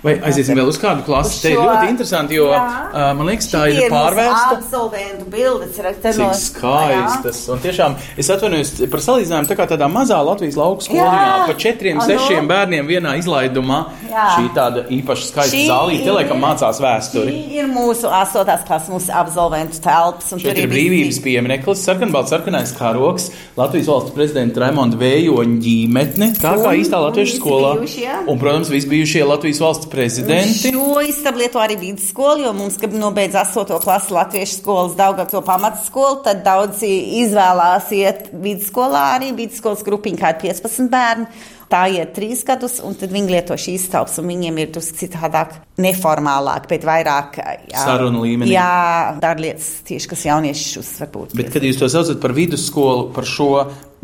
Vai 0.02 0.14
aiziesim 0.24 0.56
vēl 0.56 0.68
uz 0.68 0.78
kādu 0.78 1.04
klasi? 1.04 1.34
Uz 1.36 1.42
Te 1.42 1.50
ir 1.50 1.56
šo- 1.58 1.66
ļoti 1.68 1.88
interesanti, 1.90 2.34
jo 2.34 2.46
Jā. 2.52 2.60
uh, 2.92 3.14
man 3.16 3.26
liekas, 3.26 3.48
tā 3.52 3.64
ir 3.72 3.90
pārvērsta. 3.90 4.56
Absolventu 4.56 5.24
bildes 5.30 5.78
ir 5.78 5.84
te 6.02 6.12
no- 6.18 6.30
Cik 6.32 6.40
skaistas. 6.42 7.48
Un 7.52 7.58
tiešām 7.58 7.94
es 8.18 8.30
atvainojos 8.30 8.70
par 8.90 9.00
salīdzinājumu. 9.00 9.48
Tā 9.50 9.56
kā 9.58 9.66
tādā 9.68 9.88
mazā 9.92 10.18
Latvijas 10.24 10.56
lauku 10.56 10.80
skoliņā 10.86 11.24
Jā. 11.26 11.46
pa 11.46 11.54
četriem, 11.54 12.00
Ano. 12.00 12.06
sešiem 12.08 12.48
bērniem 12.48 12.86
vienā 12.88 13.16
izlaidumā. 13.20 13.84
Jā. 14.10 14.26
Šī 14.36 14.48
tāda 14.54 14.86
īpaši 14.88 15.28
skaista 15.32 15.56
zālīte, 15.68 16.06
ir- 16.06 16.12
laikam 16.14 16.40
mācās 16.40 16.80
vēsturi. 16.80 17.32
Šī 17.36 17.52
ir 17.60 17.66
mūsu 17.66 18.08
8. 18.10 18.64
klases, 18.66 18.88
mūsu 18.88 19.10
absolventu 19.12 19.80
telpas. 19.80 20.30
Šeit 20.40 20.54
tur 20.54 20.62
ir 20.64 20.68
brīvības 20.68 21.20
piemineklis, 21.22 21.84
sarkanbalts, 21.84 22.30
sarkanais 22.30 22.72
karoks, 22.78 23.30
Latvijas 23.56 23.86
valsts 23.86 24.10
prezidenta 24.14 24.60
Raimonda 24.60 24.96
Vējoņa 24.96 25.60
ģīmetne, 25.66 26.32
tā 26.40 26.56
kā 26.56 26.72
īstā 26.80 26.96
latviešu 27.00 27.40
skolā. 27.40 27.74
bijušie. 27.80 28.28
Un, 28.28 28.38
protams, 28.38 28.68
visi 28.68 28.86
bijušie 28.88 29.24
Latvijas 29.26 29.58
valsts 29.58 29.65
prezidenti. 29.90 30.72
Šo 30.72 31.00
istabu 31.04 31.42
lieto 31.42 31.60
arī 31.62 31.76
vidusskolu, 31.80 32.44
jo 32.46 32.52
mums, 32.56 32.78
kad 32.80 32.94
nobeidz 32.94 33.34
8. 33.40 33.78
klasi 33.82 34.14
latviešu 34.16 34.60
skolas 34.60 34.96
Daugavto 34.98 35.42
pamatskolu, 35.46 36.22
tad 36.24 36.44
daudzi 36.46 36.90
izvēlās 37.22 37.90
iet 37.96 38.30
vidusskolā 38.32 39.04
arī 39.16 39.32
vidusskolas 39.36 39.84
grupiņā 39.86 40.22
kā 40.22 40.32
15 40.42 40.90
bērni. 40.92 41.28
Tā 41.66 41.82
iet 41.90 42.12
trīs 42.14 42.44
gadus, 42.46 42.76
un 42.86 42.94
tad 42.94 43.10
viņi 43.10 43.32
lieto 43.32 43.56
šīs 43.58 43.88
telpas, 43.90 44.20
un 44.22 44.28
viņiem 44.30 44.60
ir 44.62 44.68
drusku 44.74 45.00
citādāk, 45.00 45.56
neformālāk, 45.82 46.68
bet 46.70 46.86
vairāk 46.86 47.40
jā, 47.42 47.80
Sarunu 47.82 48.22
līmenī. 48.22 48.52
Jā, 48.54 49.16
dara 49.22 49.42
lietas 49.42 49.80
tieši, 49.88 50.10
kas 50.12 50.22
jauniešus 50.28 50.78
uzsver 50.84 51.10
būt. 51.10 51.34
Bet, 51.34 51.50
kad 51.54 51.66
jūs 51.66 51.80
to 51.80 51.88
saucat 51.90 52.22
par 52.22 52.36
vidusskolu, 52.36 53.08
par 53.16 53.26
šo 53.26 53.50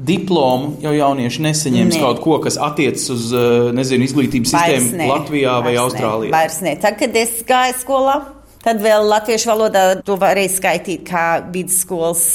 diplomu, 0.03 0.75
jau 0.83 0.93
jaunieši 0.97 1.45
nesaņems 1.47 1.95
Nē. 1.95 2.03
kaut 2.03 2.23
ko, 2.25 2.41
kas 2.43 2.59
attiecas 2.59 3.07
uz 3.15 3.31
eh, 3.31 3.71
nezinu, 3.77 4.09
izglītības 4.09 4.55
Vairs 4.57 4.83
sistēmu 4.83 4.99
ne, 4.99 5.09
Latvijā 5.13 5.57
vai 5.61 5.77
vairs 5.77 5.85
Austrālijā. 5.85 6.33
Ne, 6.33 6.35
vairs 6.35 6.59
ne. 6.67 6.75
Tad, 6.83 6.99
kad 6.99 7.19
es 7.23 7.37
gāju 7.47 7.79
skolā, 7.79 8.17
tad 8.67 8.83
vēl 8.83 9.07
latviešu 9.13 9.53
valodā 9.53 9.87
to 10.03 10.19
varēja 10.19 10.57
skaitīt 10.57 11.07
kā 11.07 11.27
vidusskolas 11.53 12.27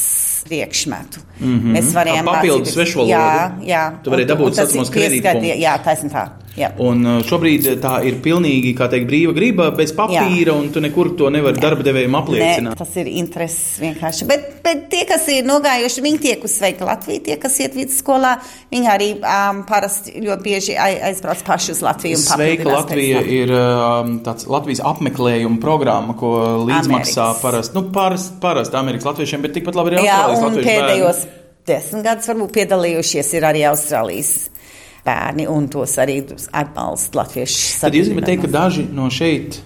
priekšmetu. 0.48 1.20
Mm 1.40 1.60
-hmm. 1.60 1.72
Mēs 1.78 1.94
varējām 1.94 2.26
papildus 2.26 2.68
mācīties- 2.70 2.74
svešvalodu. 2.74 3.12
Jā, 3.12 3.52
jā. 3.62 3.84
Tu 4.04 4.10
varēji 4.12 4.28
dabūt 4.28 4.54
kredītpunktus. 4.92 5.50
gadi, 5.50 5.62
Jā, 5.62 5.78
taisn 5.84 6.08
tā. 6.08 6.30
Jā. 6.58 6.72
Un 6.82 7.04
uh, 7.06 7.20
šobrīd 7.26 7.68
tā 7.84 8.00
ir 8.10 8.16
pilnīgi, 8.26 8.72
kā 8.78 8.88
teikt, 8.90 9.06
brīva 9.10 9.34
griba, 9.36 9.68
bez 9.78 9.92
papīra, 9.94 10.50
Jā. 10.50 10.56
un 10.58 10.72
tu 10.74 10.82
nekur 10.82 11.12
to 11.20 11.30
nevari 11.34 11.62
darba 11.62 11.86
devējiem 11.86 12.18
apliecināt. 12.18 12.80
tas 12.80 12.96
ir 12.98 13.12
interesants 13.12 13.78
vienkārši. 13.84 14.26
Bet, 14.32 14.48
bet 14.66 14.88
tie, 14.90 15.04
kas 15.10 15.28
ir 15.30 15.46
nogājuši, 15.46 16.04
viņi 16.08 16.22
tiek 16.24 16.48
uz 16.48 16.56
Sveika 16.58 16.88
Latviju, 16.90 17.22
tie, 17.28 17.38
kas 17.42 17.60
iet 17.62 17.78
vidusskolā, 17.78 18.34
viņi 18.74 18.90
arī 18.90 19.12
um, 19.20 19.62
parasti 19.70 20.18
ļoti 20.26 20.48
bieži 20.50 20.80
ai- 20.82 20.98
aizbrauc 21.12 21.46
paši 21.46 21.76
uz 21.78 21.84
Latviju. 21.86 22.22
Sveika 22.26 22.70
Latvija 22.74 23.22
ir 23.22 23.54
um, 23.54 24.18
tāds 24.26 24.50
Latvijas 24.50 24.82
apmeklējuma 24.82 25.62
programma, 25.62 26.18
ko 26.18 26.34
līdzmaksā 26.66 27.30
parasti, 27.44 27.78
nu, 27.78 27.86
parasti, 27.94 28.40
parasti 28.42 28.82
Amerikas 28.82 29.12
latviešiem, 29.12 29.46
bet 29.46 29.60
tikpat 29.60 29.78
labi 29.78 29.94
arī 29.94 30.08
Austrālijas 30.08 30.42
un 30.42 30.50
latviešu 30.50 30.74
pēdējos 30.74 31.26
desmit 31.68 32.06
gadus 32.06 32.30
varbūt 32.32 32.54
piedalījušies 32.56 33.34
ir 33.38 33.46
arī 33.46 33.66
Austrālijas 33.70 34.36
bērni, 35.08 35.48
un 35.52 35.70
tos 35.72 35.96
arī 36.04 36.20
atbalsta 36.52 37.24
latviešu 37.24 37.80
Tad 37.86 37.96
jūs 37.98 38.12
gribat 38.12 38.30
teikt, 38.30 38.44
ka 38.44 38.52
sabiedrība. 38.52 38.60
daži 38.60 38.88
no 38.98 39.10
šeit 39.14 39.62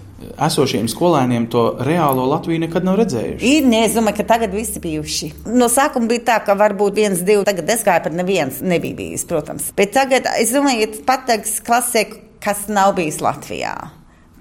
esošiem 0.46 0.88
skolēniem 0.90 1.48
to 1.52 1.64
reālo 1.82 2.24
Latviju 2.30 2.62
nekad 2.62 2.86
nav 2.86 2.98
redzējuši. 3.00 3.42
Ir, 3.42 3.66
ne, 3.68 3.84
es 3.88 3.96
domāju, 3.96 4.20
ka 4.20 4.28
tagad 4.34 4.54
visi 4.54 4.82
bijuši. 4.82 5.30
No 5.50 5.68
sākuma 5.72 6.10
bija 6.10 6.26
tā, 6.30 6.38
ka 6.46 6.56
varbūt 6.58 7.00
viens, 7.00 7.24
divi, 7.26 7.44
tagad 7.48 7.70
es 7.74 7.84
gāju, 7.86 8.04
pat 8.06 8.16
neviens 8.16 8.60
nebija 8.62 8.98
bijis, 8.98 9.26
protams. 9.28 9.70
Bet 9.78 9.94
tagad, 9.96 10.28
es 10.38 10.54
domāju, 10.54 10.92
pateiks 11.08 11.58
klasē, 11.66 12.06
kas 12.42 12.66
nav 12.72 12.94
bijis 12.98 13.20
Latvijā, 13.22 13.74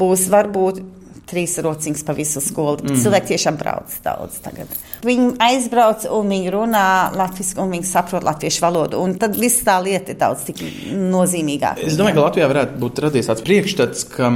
būs 0.01 0.27
varbūt 0.31 0.81
trīs 1.31 1.57
rociņas 1.63 2.05
pa 2.07 2.15
visu 2.17 2.43
skolu. 2.43 2.83
Mm. 2.85 2.99
Cilvēki 3.01 3.33
tiešām 3.33 3.59
brauc 3.59 3.97
daudz 4.05 4.39
tagad. 4.43 4.71
Viņi 5.07 5.31
aizbrauc 5.41 6.05
un 6.11 6.31
viņi 6.35 6.53
runā 6.53 6.85
latviešu, 7.17 7.57
un 7.63 7.75
viņi 7.75 7.89
saprot 7.89 8.27
latviešu 8.27 8.65
valodu. 8.65 9.01
Un 9.01 9.15
tad 9.21 9.39
viss 9.39 9.63
tā 9.65 9.79
lieta 9.83 10.13
ir 10.13 10.19
daudz 10.21 10.45
tik 10.51 10.61
nozīmīgāka. 10.91 11.87
Es 11.87 11.99
domāju, 11.99 12.19
ka 12.19 12.27
Latvijā 12.27 12.49
varētu 12.51 12.81
būt 12.81 13.05
radies 13.07 13.31
tāds 13.31 13.45
priekšstats, 13.47 14.05
ka 14.11 14.35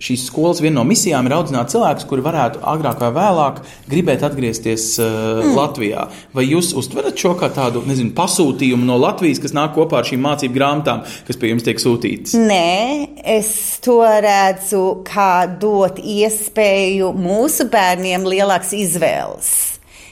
šīs 0.00 0.24
skolas 0.30 0.62
viena 0.62 0.78
no 0.78 0.84
misijām 0.88 1.28
ir 1.28 1.34
audzināt 1.36 1.72
cilvēkus, 1.72 2.06
kuri 2.08 2.24
varētu 2.24 2.62
agrāk 2.72 3.02
vai 3.04 3.10
vēlāk 3.18 3.60
gribēt 3.90 4.24
atgriezties 4.26 4.86
uh, 5.00 5.10
mm. 5.42 5.52
Latvijā. 5.58 6.06
Vai 6.36 6.46
jūs 6.48 6.72
uztverat 6.80 7.20
šo 7.20 7.34
kā 7.40 7.50
tādu 7.54 7.84
nezinu, 7.88 8.14
pasūtījumu 8.16 8.88
no 8.88 8.96
Latvijas, 9.00 9.42
kas 9.42 9.54
nāk 9.56 9.74
kopā 9.76 10.00
ar 10.00 10.08
šīm 10.08 10.24
mācību 10.24 10.56
grāmatām, 10.56 11.04
kas 11.28 11.40
pie 11.40 11.52
jums 11.52 11.66
tiek 11.66 11.82
sūtītas? 11.82 12.36
Nē, 12.40 13.20
es 13.36 13.52
to 13.84 14.00
redzu 14.24 14.84
kā 15.06 15.44
dot 15.60 16.00
iespēju 16.00 17.12
mūsu 17.16 17.68
bērniem 17.72 18.24
lielākas 18.28 18.72
izvēles. 18.80 19.54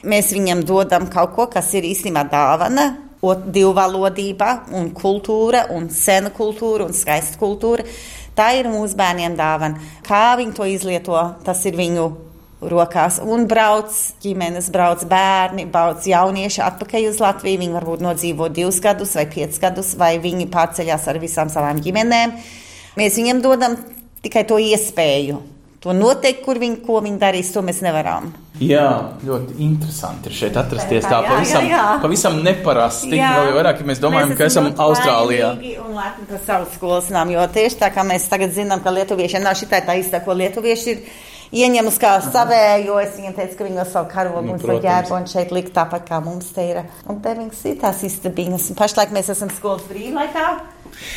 Mēs 0.08 0.30
viņam 0.36 0.62
dodam 0.66 1.08
kaut 1.10 1.34
ko, 1.34 1.48
kas 1.50 1.72
ir 1.74 1.88
īstenībā 1.88 2.28
dāvana, 2.30 2.90
divvalodība 3.18 4.68
un 4.78 4.92
kultūra, 4.94 5.64
un 5.74 5.88
sena 5.90 6.30
kultūra 6.30 6.86
un 6.86 6.94
skaista 6.94 7.38
kultūra. 7.40 7.82
Tā 8.38 8.52
ir 8.54 8.70
mūsu 8.70 8.94
bērniem 8.98 9.34
dāvana. 9.38 9.82
Kā 10.06 10.36
viņi 10.38 10.54
to 10.54 10.66
izlieto, 10.70 11.18
tas 11.42 11.64
ir 11.66 11.74
viņu 11.78 12.06
rokās. 12.70 13.18
Un 13.22 13.46
brauc 13.50 13.90
ģimenes, 14.22 14.70
brauc 14.74 15.02
bērni, 15.10 15.66
brauc 15.70 16.06
jaunieši 16.06 16.62
atpakaļ 16.66 17.10
uz 17.10 17.20
Latviju. 17.22 17.62
Viņi 17.64 17.78
varbūt 17.78 18.06
nodzīvo 18.06 18.48
divus 18.54 18.80
gadus 18.84 19.16
vai 19.18 19.26
piecus 19.30 19.62
gadus, 19.62 19.92
vai 19.98 20.16
viņi 20.22 20.48
pārceļās 20.54 21.10
ar 21.10 21.20
visām 21.22 21.50
savām 21.52 21.82
ģimenēm. 21.82 22.34
Mēs 22.98 23.18
viņiem 23.18 23.42
dodam 23.42 23.78
tikai 24.22 24.46
to 24.46 24.58
iespēju. 24.62 25.42
To 25.84 25.94
noteikt, 25.94 26.42
kur 26.42 26.58
viņi, 26.58 26.80
ko 26.82 26.98
viņi 27.04 27.20
darīs, 27.20 27.52
to 27.54 27.62
mēs 27.62 27.78
nevaram. 27.86 28.32
Jā, 28.58 29.14
ļoti 29.22 29.60
interesanti 29.62 30.26
ir 30.26 30.34
šeit 30.34 30.56
atrasties 30.58 31.04
Tā, 31.04 31.12
tā 31.12 31.18
jā, 31.22 31.28
pavisam, 31.30 31.66
jā, 31.68 31.76
jā. 31.76 31.98
pavisam 32.02 32.38
neparasti. 32.42 33.12
Jā. 33.14 33.28
Vēl 33.36 33.52
vairāk, 33.60 33.84
ja 33.84 33.86
mēs 33.92 34.02
domājam, 34.02 34.34
ka 34.34 34.48
esam 34.50 34.66
Austrālijā. 34.74 35.52
Un 35.84 35.94
lepni 35.94 36.26
par 36.26 36.42
savu 36.42 36.66
skolas 36.74 37.12
namu, 37.14 37.36
jo 37.36 37.44
tieši 37.54 37.78
tā 37.84 37.92
kā 37.94 38.02
mēs 38.06 38.26
tagad 38.32 38.56
zinām, 38.56 38.82
ka 38.82 38.90
lietuviešiem 38.96 39.46
nav 39.46 39.54
šī 39.60 39.70
tā 39.70 39.94
īsta, 40.00 40.24
ko 40.26 40.34
lietuvieši 40.40 40.90
ir 40.96 41.04
ieņemus 41.62 42.00
kā 42.02 42.16
savējo. 42.26 42.98
Es 43.04 43.14
viņiem 43.20 43.36
teicu, 43.38 43.60
ka 43.60 43.68
viņi 43.68 43.78
no 43.78 43.86
savu 43.86 44.10
karogu 44.10 44.42
Nu, 44.48 44.56
un 44.56 44.64
savu 44.64 44.82
ģērbu 44.82 45.14
un 45.20 45.30
šeit 45.30 45.54
likt 45.54 45.70
tāpat 45.78 46.08
kā 46.10 46.18
mums 46.24 46.50
te 46.56 46.66
ir. 46.72 46.82
Un 47.06 47.22
te 47.22 47.36
viņas 47.38 47.62
ir 47.70 47.78
tās 47.84 48.02
istabiņas. 48.10 48.72
Pašlaik 48.78 49.14
mēs 49.14 49.30
esam 49.36 49.54
skolas 49.54 49.86
brīvlaikā. 49.86 50.48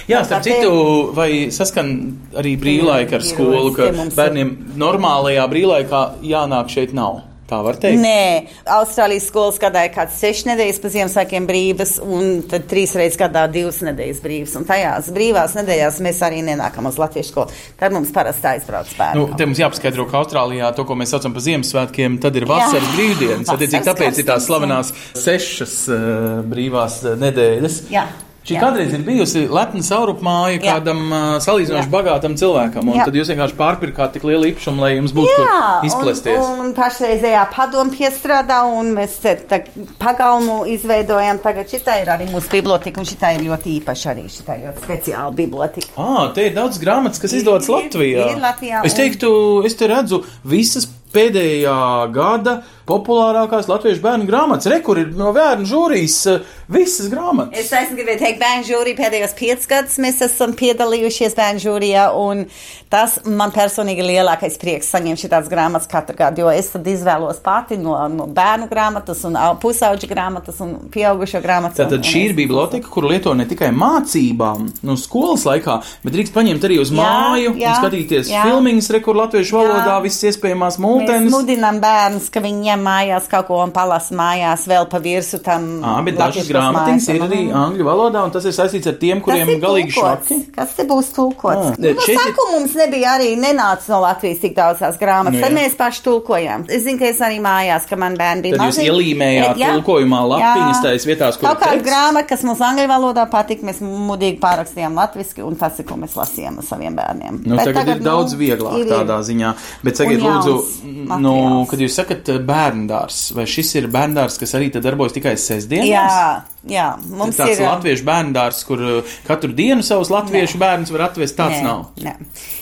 Jā, 0.10 0.22
Un 0.22 0.30
starp 0.30 0.46
citu, 0.46 0.72
vai 1.18 1.32
saskan 1.54 1.92
arī 2.38 2.56
brīvlaika 2.62 3.20
ar 3.20 3.26
skolu, 3.26 3.74
ka 3.76 3.92
bērniem 4.18 4.56
normālajā 4.82 5.50
brīvlaikā 5.52 6.06
jānāk 6.26 6.74
šeit 6.74 6.96
nav? 6.98 7.22
Tā 7.52 7.58
var 7.66 7.76
teikt. 7.76 8.00
Nē, 8.00 8.48
Austrālijas 8.78 9.26
skolas 9.28 9.58
gadā 9.60 9.84
ir 9.84 9.92
kāds 9.92 10.16
sešas 10.22 10.48
nedēļas 10.48 10.78
pēc 10.80 10.94
Ziemassvētkiem 10.94 11.48
brīvas, 11.50 11.98
un 12.00 12.40
tad 12.48 12.70
trīs 12.72 12.94
reizes 12.96 13.20
gadā 13.20 13.44
divas 13.52 13.82
nedēļas 13.84 14.22
brīvas. 14.24 14.54
Un 14.56 14.68
tajās 14.70 15.10
brīvās 15.12 15.58
nedēļās 15.60 16.00
mēs 16.06 16.24
arī 16.24 16.40
nenākam 16.48 16.88
uz 16.88 17.00
Latviešu 17.02 17.34
skolu. 17.34 17.60
Tad 17.82 17.92
mums 17.98 18.16
parasti 18.16 18.54
aizbrauc 18.54 18.96
bērni. 18.96 19.20
Nu, 19.20 19.28
te 19.36 19.50
mums 19.50 19.60
jāpaskaidro, 19.60 20.08
ka 20.08 20.22
Austrālijā 20.24 20.72
to, 20.78 20.88
ko 20.88 20.96
mēs 21.02 21.12
saucam 21.12 21.36
par 21.36 21.44
Ziemassvētkiem, 21.50 22.20
tad 22.24 22.40
ir 22.40 22.48
vasaras 22.48 22.88
Jā. 22.88 22.96
brīvdienas. 22.96 23.52
Attiecīgi, 23.52 23.88
tāpēc 23.92 24.24
ir 24.24 24.32
tās 24.32 24.48
slavenās 24.48 24.96
sešas 25.20 25.80
uh, 25.92 26.04
brīvās 26.48 27.02
uh, 27.04 27.20
nedēļas. 27.20 27.82
Jā. 27.92 28.08
Šī 28.42 28.56
Jā. 28.56 28.62
kādreiz 28.64 28.90
ir 28.98 29.04
bijusi 29.06 29.44
lepna 29.54 29.84
saurupmāja 29.86 30.56
Jā. 30.58 30.72
kādam 30.80 31.02
uh, 31.14 31.36
salīdzinoši 31.46 31.86
Jā. 31.86 31.92
bagātam 31.94 32.34
cilvēkam, 32.42 32.88
un 32.90 32.96
Jā. 32.98 33.06
tad 33.06 33.14
jūs 33.20 33.30
vienkārši 33.30 33.54
pārpirkāt 33.60 34.16
tik 34.16 34.24
lielu 34.26 34.48
īpašumu, 34.50 34.82
lai 34.82 34.96
jums 34.96 35.14
būtu 35.14 35.30
Jā, 35.30 35.44
kur 35.46 35.86
izplesties. 35.86 36.40
Un, 36.42 36.64
un 36.66 36.72
pašreizējā 36.74 37.44
padomu 37.54 37.94
piestrādā, 37.94 38.64
un 38.66 38.90
mēs 38.98 39.20
tā 39.46 39.60
pagalmu 40.02 40.64
izveidojam. 40.74 41.38
Tagad 41.46 41.70
šitā 41.70 42.00
ir 42.02 42.10
arī 42.16 42.26
mūsu 42.34 42.50
biblioteka, 42.56 42.98
un 43.04 43.06
šitā 43.12 43.36
ir 43.38 43.46
ļoti 43.46 43.76
īpaša 43.78 44.10
arī 44.16 44.26
šitā 44.34 44.58
ļoti 44.64 44.86
speciāla 44.88 45.36
biblioteka. 45.38 45.94
Ah, 46.02 46.32
te 46.34 46.48
ir 46.50 46.56
daudz 46.58 46.82
grāmatas, 46.82 47.22
kas 47.22 47.34
Ir, 47.38 47.44
izdodas 47.44 47.70
ir, 47.70 47.76
Latvijā. 47.78 48.26
ir 48.34 48.42
Latvijā, 48.42 48.82
Es 48.90 48.94
un- 48.98 49.00
teiktu, 49.04 49.32
es 49.70 49.76
te 49.78 49.86
redzu 49.88 50.24
visas 50.44 50.90
pēdējā 51.14 51.78
gada 52.16 52.62
populārākās 52.92 53.70
latviešu 53.72 54.02
bērnu 54.04 54.26
grāmatas. 54.28 54.68
Re, 54.72 54.82
kur 54.84 55.00
ir 55.00 55.12
no 55.16 55.30
bērnu 55.36 55.68
žūrijas 55.70 56.18
eh, 56.32 56.40
visas 56.72 57.08
grāmatas. 57.12 57.60
Es 57.62 57.72
esmu 57.72 57.96
gribēju 58.00 58.20
teikt, 58.24 58.40
bērnu 58.42 58.68
žūrija 58.68 58.98
pēdējos 59.00 59.36
piecus 59.38 59.70
gadus 59.72 59.98
mēs 60.04 60.20
esam 60.26 60.56
piedalījušies 60.60 61.36
bērnu 61.38 61.64
žūrijā, 61.64 62.08
un 62.20 62.46
tas 62.92 63.20
man 63.26 63.54
personīgi 63.56 64.04
lielākais 64.04 64.58
prieks 64.60 64.90
saņemt 64.92 65.22
šādas 65.24 65.48
grāmatas 65.52 65.88
katru 65.92 66.18
gadu, 66.20 66.44
jo 66.44 66.52
es 66.52 66.72
tad 66.74 66.88
izvēlos 66.92 67.40
pati 67.46 67.78
no, 67.80 67.96
no 68.12 68.28
bērnu 68.28 68.68
grāmatas, 68.72 69.24
un 69.30 69.38
au- 69.40 69.56
pusauģu 69.62 70.10
grāmatas 70.12 70.60
un 70.66 70.74
pieaugušo 70.92 71.40
grāmatas. 71.46 71.80
Tātad 71.80 72.02
un- 72.02 72.10
šī 72.12 72.26
ir 72.32 72.36
biblioteka, 72.42 72.90
kuru 72.92 73.14
lieto 73.14 73.34
ne 73.38 73.46
tikai 73.48 73.72
mācībām, 73.72 74.68
no 74.84 74.98
skolas 75.00 75.46
laikā, 75.48 75.78
bet 76.04 76.18
drīkst 76.18 76.36
paņemt 76.36 76.68
arī 76.68 76.82
uz 76.84 76.92
Jā, 76.92 76.98
māju 77.00 77.56
jā, 77.56 77.72
un 77.72 77.80
skatīties 77.80 78.34
jā. 78.34 78.44
filmiņas, 78.50 78.92
re, 78.98 79.00
kur 79.06 79.16
latviešu 79.22 79.56
valodā 79.62 79.96
visas 80.04 80.28
iespējamās 80.34 80.80
Mēs 81.10 81.32
mudinām 81.34 81.80
bērnus, 81.84 82.30
ka 82.34 82.42
viņi 82.44 82.62
ņem 82.70 82.86
mājās 82.86 83.28
kaut 83.32 83.48
ko 83.50 83.60
un 83.64 83.72
palasa 83.76 84.16
mājās 84.18 84.68
vēl 84.70 84.88
pa 84.92 85.00
virsu 85.04 85.40
tam. 85.44 85.68
Ā, 85.84 85.98
bet 86.06 86.18
dažas 86.20 86.48
grāmatiņas 86.52 87.08
ir 87.16 87.26
arī 87.26 87.42
angļu 87.64 87.88
valodā, 87.88 88.24
un 88.28 88.32
tas 88.36 88.46
ir 88.46 88.56
saistīts 88.56 88.88
ar 88.92 88.98
tiem, 89.02 89.22
kuriem 89.26 89.50
ir 89.56 89.62
galīgi 89.64 89.96
šoki. 89.98 90.40
Kas 90.56 90.76
te 90.78 90.86
būs 90.90 91.12
tulkots? 91.16 91.78
Nu, 91.82 91.94
šeit 92.06 92.20
sākuma 92.20 92.60
mums 92.60 92.76
nebija 92.78 93.16
arī 93.18 93.34
nenāca 93.40 93.92
no 93.92 94.02
Latvijas 94.06 94.40
tik 94.44 94.56
daudz 94.58 94.80
tās 94.84 95.00
grāmatas. 95.02 95.34
Nu, 95.36 95.42
Nu, 95.42 95.46
tad 95.48 95.54
jā. 95.56 95.58
mēs 95.58 95.76
paši 95.80 96.02
tulkojām. 96.06 96.64
Es 96.70 96.84
zinu, 96.86 97.00
ka 97.00 97.06
es 97.08 97.20
arī 97.24 97.38
mājās, 97.42 97.86
ka 97.90 97.96
man 97.98 98.14
bērni 98.20 98.42
bija 98.46 98.58
Tad 98.58 98.68
jūs 98.68 98.78
mazi. 98.78 98.88
ielīmējāt 98.90 99.58
Jā, 99.62 99.70
tulkojumā 99.78 100.20
lapiņas 100.34 100.76
jā. 100.78 100.82
tajās 100.86 101.06
vietās, 101.08 101.38
kur 101.40 101.48
Kaut 101.48 101.62
kāda 101.64 101.82
grāmata, 101.86 102.28
kas 102.30 102.44
mums 102.46 102.62
angļu 102.68 102.88
valodā 102.92 103.24
patika, 103.32 103.66
mēs 103.70 103.80
mudīgi 103.82 104.38
pārrakstījām 104.44 104.98
latviski, 105.00 105.42
un 105.46 105.56
tas 105.62 105.80
ir, 105.82 105.88
ko 105.90 105.98
mēs 106.02 106.18
lasījām 106.20 106.60
ar 106.62 106.68
saviem 106.68 106.98
bērniem. 107.00 107.40
Nu, 107.46 107.56
tagad, 107.58 107.74
tagad 107.80 107.96
ir 107.96 108.04
nu, 108.04 108.08
daudz 108.10 108.36
vieglāk 108.38 108.78
ir, 108.82 108.86
ir. 108.86 108.94
tādā 108.94 109.18
ziņā. 109.30 109.54
Bet 109.88 110.02
sakiet, 110.02 110.22
lūdzu, 110.22 110.56
nu, 110.92 111.08
materiāls. 111.08 111.70
kad 111.72 111.82
jūs 111.84 111.96
sakat 111.98 112.30
eh, 112.32 112.40
bērndārs. 112.48 113.20
Vai 113.38 113.46
šis 113.50 113.74
ir 113.80 113.88
bērndārs, 113.92 114.38
kas 114.42 114.56
arī 114.58 114.70
darbojas 114.76 115.16
tikai 115.16 115.34
sestdienās? 115.40 115.90
Jā, 115.90 116.72
jā, 116.72 116.88
mums 117.10 117.40
Tāds 117.40 117.60
ir. 117.60 117.66
latviešu 117.68 118.08
bērndārs, 118.08 118.62
kur 118.68 118.84
uh, 118.86 119.14
katru 119.28 119.52
dienu 119.58 119.86
savus 119.86 120.12
latviešu 120.14 120.62
bērnus 120.62 120.94
var 120.94 121.06
atvest, 121.10 121.38
tāds 121.40 121.60
nē, 121.60 121.64
nav. 121.66 121.86
Nē. 122.02 122.16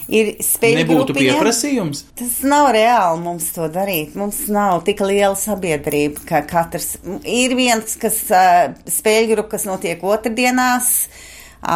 Ir 0.09 0.31
spēļu 0.41 0.81
Nebūtu 0.81 1.13
grupiņa. 1.13 1.36
pieprasījums. 1.38 2.03
Tas 2.17 2.39
nav 2.50 2.71
reāli 2.74 3.21
mums 3.21 3.50
to 3.53 3.67
darīt. 3.69 4.15
Mums 4.17 4.41
nav 4.50 4.81
tik 4.88 5.03
liela 5.05 5.38
sabiedrība, 5.38 6.25
ka 6.29 6.43
katrs 6.50 6.95
ir 7.24 7.53
viens, 7.59 7.93
kas 8.01 8.24
spēļu 8.89 9.36
grupa, 9.36 9.53
kas 9.53 9.67
notiek 9.69 10.01
otrdienās, 10.01 10.93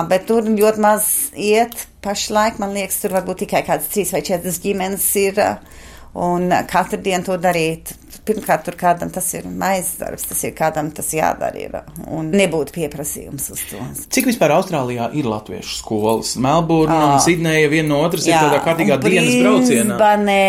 bet 0.10 0.26
tur 0.32 0.50
ļoti 0.50 0.82
maz 0.82 1.10
iet. 1.38 1.88
Pašlaik 2.04 2.58
man 2.60 2.74
liekas, 2.76 2.98
tur 3.00 3.14
varbūt 3.16 3.46
tikai 3.46 3.62
kādas 3.64 3.88
trīs 3.94 4.10
vai 4.12 4.20
četras 4.26 4.58
ģimenes 4.66 5.06
ir. 5.22 5.38
Uh, 5.40 5.82
un 6.14 6.50
katru 6.70 7.00
dienu 7.02 7.26
to 7.26 7.38
darīt. 7.42 7.94
Pirmkārt, 8.24 8.62
tur 8.64 8.78
kādam 8.80 9.10
tas 9.12 9.26
ir 9.36 9.48
maizes 9.50 9.98
darbs, 10.00 10.24
tas 10.30 10.44
ir 10.48 10.54
kādam 10.56 10.92
tas 10.96 11.10
jādara. 11.12 11.58
Ir, 11.60 11.74
un 12.14 12.30
nebūtu 12.32 12.76
pieprasījums 12.78 13.50
uz 13.52 13.64
to. 13.72 13.82
Cik 14.14 14.30
vispār 14.30 14.54
Austrālijā 14.56 15.10
ir 15.18 15.28
latviešu 15.28 15.80
skolas? 15.82 16.36
Melburna 16.40 17.00
Ā. 17.00 17.10
un 17.16 17.26
Sidneja 17.26 17.72
viena 17.74 17.90
no 17.90 18.04
otras 18.06 18.28
ir 18.30 18.38
tādā 18.38 18.62
kārtīgā 18.64 19.00
dienas 19.04 19.34
braucienā. 19.42 19.98
Brisbanē 19.98 20.46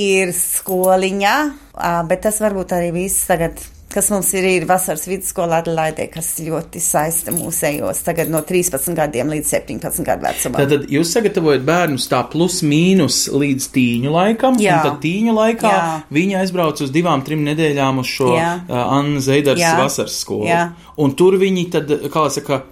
ir 0.00 0.32
skoliņa, 0.38 1.36
ā, 1.74 1.92
bet 2.08 2.24
tas 2.28 2.40
varbūt 2.40 2.78
arī 2.78 2.94
viss 3.02 3.28
tagad. 3.28 3.60
Kas 3.90 4.06
mums 4.12 4.28
ir, 4.38 4.44
ir 4.46 4.64
vasaras 4.70 5.02
vidusskola 5.10 5.58
Adelaide, 5.64 6.04
kas 6.12 6.28
ļoti 6.46 6.78
saista 6.78 7.32
mūsējos 7.34 8.04
tagad 8.06 8.28
no 8.30 8.38
13 8.46 8.94
gadiem 8.94 9.32
līdz 9.34 9.48
17 9.50 10.06
gadu 10.06 10.28
vecumam. 10.28 10.60
Tātad 10.62 10.84
jūs 10.94 11.10
sagatavojat 11.16 11.64
bērnus 11.66 12.06
tā 12.12 12.20
plus 12.30 12.60
mīnus 12.62 13.24
līdz 13.34 13.66
tīņu 13.74 14.12
laikam, 14.14 14.60
Jā. 14.62 14.76
un 14.78 14.86
tad 14.86 15.00
tīņu 15.02 15.34
laikā 15.34 15.72
Jā. 15.74 15.88
viņi 16.14 16.38
aizbrauc 16.38 16.84
uz 16.86 16.92
divām, 16.94 17.24
trim 17.26 17.42
nedēļām 17.48 17.98
uz 18.04 18.12
šo 18.12 18.30
Jā. 18.36 18.52
uh, 18.62 18.84
Anna 19.00 19.24
Zeidars 19.26 19.64
Jā. 19.64 19.74
vasaras 19.82 20.20
skolu. 20.22 20.46
Jā. 20.46 20.68
Un 21.02 21.16
tur 21.18 21.34
viņi 21.42 21.66
tad, 21.74 21.90
kā 22.14 22.28
saka, 22.30 22.62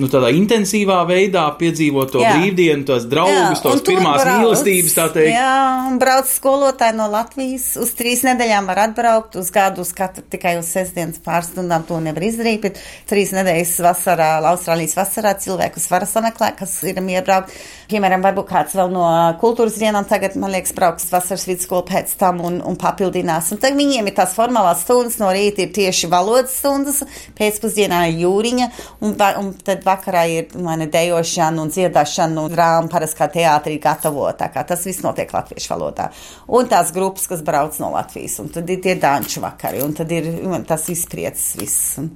nu 0.00 0.08
tādā 0.12 0.30
intensīvā 0.36 0.98
veidā 1.08 1.44
piedzīvo 1.58 2.04
to 2.12 2.20
Jā. 2.22 2.34
brīvdienu, 2.36 2.84
tos 2.88 3.06
draugus, 3.08 3.62
tos 3.64 3.78
un 3.78 3.82
tur 3.82 3.94
pirmās 3.94 4.20
brauc, 4.22 4.42
mīlestības, 4.42 4.96
tā 4.96 5.06
teikt. 5.14 5.32
Jā, 5.32 5.54
un 5.88 6.00
brauc 6.02 6.28
skolotāji 6.30 6.96
no 6.98 7.08
Latvijas. 7.12 7.68
Uz 7.80 7.94
trīs 7.96 8.24
nedēļām 8.26 8.68
var 8.68 8.82
atbraukt, 8.86 9.38
uz 9.40 9.50
gadu, 9.54 9.86
uz 9.86 9.92
katru 9.96 10.24
tikai 10.32 10.56
uz 10.60 10.68
sestdienas 10.72 11.22
pāris 11.24 11.50
stundām 11.52 11.86
to 11.88 12.00
nevar 12.04 12.26
izdarīt. 12.28 12.66
Bet 12.66 12.82
trīs 13.08 13.32
nedēļas 13.36 13.74
vasarā, 13.86 14.30
Austrālijas 14.52 14.96
vasarā 14.98 15.32
cilvēkus 15.42 15.88
var 15.92 16.06
sameklēt, 16.08 16.58
kas 16.60 16.76
ir 16.86 17.00
iebraukt. 17.00 17.54
Piemēram, 17.90 18.24
varbūt 18.24 18.48
kāds 18.50 18.74
vēl 18.76 18.90
no 18.90 19.06
kultūras 19.40 19.78
dienām 19.78 20.06
tagad, 20.10 20.34
man 20.40 20.50
liekas, 20.52 20.74
brauks 20.76 21.06
vasaras 21.12 21.46
vidusskolu 21.46 21.86
pēc 21.86 22.16
tam 22.18 22.42
un, 22.44 22.58
un 22.66 22.76
papildinās. 22.80 23.52
Un 23.54 23.62
tad 23.62 23.78
viņiem 23.78 24.10
ir 24.10 24.16
tās 24.16 24.34
formālās 24.36 24.82
stundas, 24.82 25.20
no 25.22 25.30
rīta 25.34 25.62
ir 25.62 25.70
tieši 25.76 26.10
valodas 26.10 26.56
stundas, 26.58 27.04
pēcpusdienā 27.38 28.08
ir 28.10 28.24
jūriņa, 28.24 28.70
un, 29.06 29.14
un 29.14 29.52
tad 29.62 29.85
vakarā 29.86 30.24
ir 30.28 30.48
mani 30.62 30.86
dejošana 30.92 31.62
un 31.62 31.70
dziedāšana 31.72 32.42
un 32.44 32.52
drāma 32.52 32.90
parasti 32.92 33.20
kā 33.22 33.28
teātrī 33.32 33.78
gatavota. 33.82 34.50
kā 34.52 34.66
Tas 34.66 34.84
viss 34.86 35.02
notiek 35.06 35.30
latviešu 35.32 35.72
valodā. 35.74 36.10
Un 36.48 36.66
tās 36.70 36.92
grupas, 36.92 37.26
kas 37.30 37.42
brauc 37.46 37.78
no 37.82 37.92
Latvijas, 37.94 38.38
un 38.42 38.48
tad 38.52 38.68
ir 38.70 38.82
tie 38.84 38.94
danču 39.00 39.40
vakari, 39.44 39.80
un 39.86 39.94
tad 39.94 40.10
ir 40.12 40.28
un 40.44 40.64
tas 40.68 40.88
izpriecis 40.92 41.54
viss. 41.60 41.96
Un, 42.02 42.10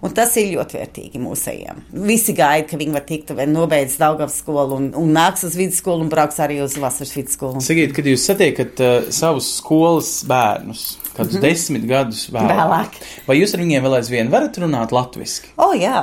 Un 0.00 0.14
tas 0.16 0.32
ir 0.40 0.46
ļoti 0.54 0.78
vērtīgi 0.78 1.20
mūsējiem. 1.20 1.80
Visi 2.08 2.32
gaida, 2.32 2.64
ka 2.70 2.78
viņi 2.80 2.94
var 2.94 3.02
tikt, 3.04 3.34
vai 3.36 3.44
nobeidz 3.44 3.98
Daugavas 4.00 4.38
skolu 4.40 4.78
un, 4.78 4.86
un 4.96 5.10
nāks 5.12 5.44
uz 5.44 5.52
vidusskolu 5.60 6.06
un 6.06 6.08
brauks 6.08 6.38
arī 6.40 6.62
uz 6.64 6.72
vasaras 6.80 7.12
vidusskolu. 7.18 7.60
Sakiet, 7.60 7.92
kad 7.92 8.08
jūs 8.08 8.24
satiekat 8.30 8.80
uh, 8.80 9.10
savus 9.12 9.50
skolas 9.58 10.08
bērnus, 10.24 10.86
kādus 11.18 11.36
Mhm. 11.36 11.44
desmit 11.44 11.84
gadus 11.84 12.30
vēlāk, 12.32 12.56
Vēlāk. 12.56 12.96
vai 13.28 13.36
jūs 13.42 13.52
ar 13.52 13.60
viņiem 13.60 13.84
vēl 13.84 13.98
aizvien 14.00 14.32
varat 14.32 14.56
runāt 14.64 14.96
latviešu? 14.96 15.52
O, 15.58 15.68
oh, 15.68 15.76
jā. 15.76 16.00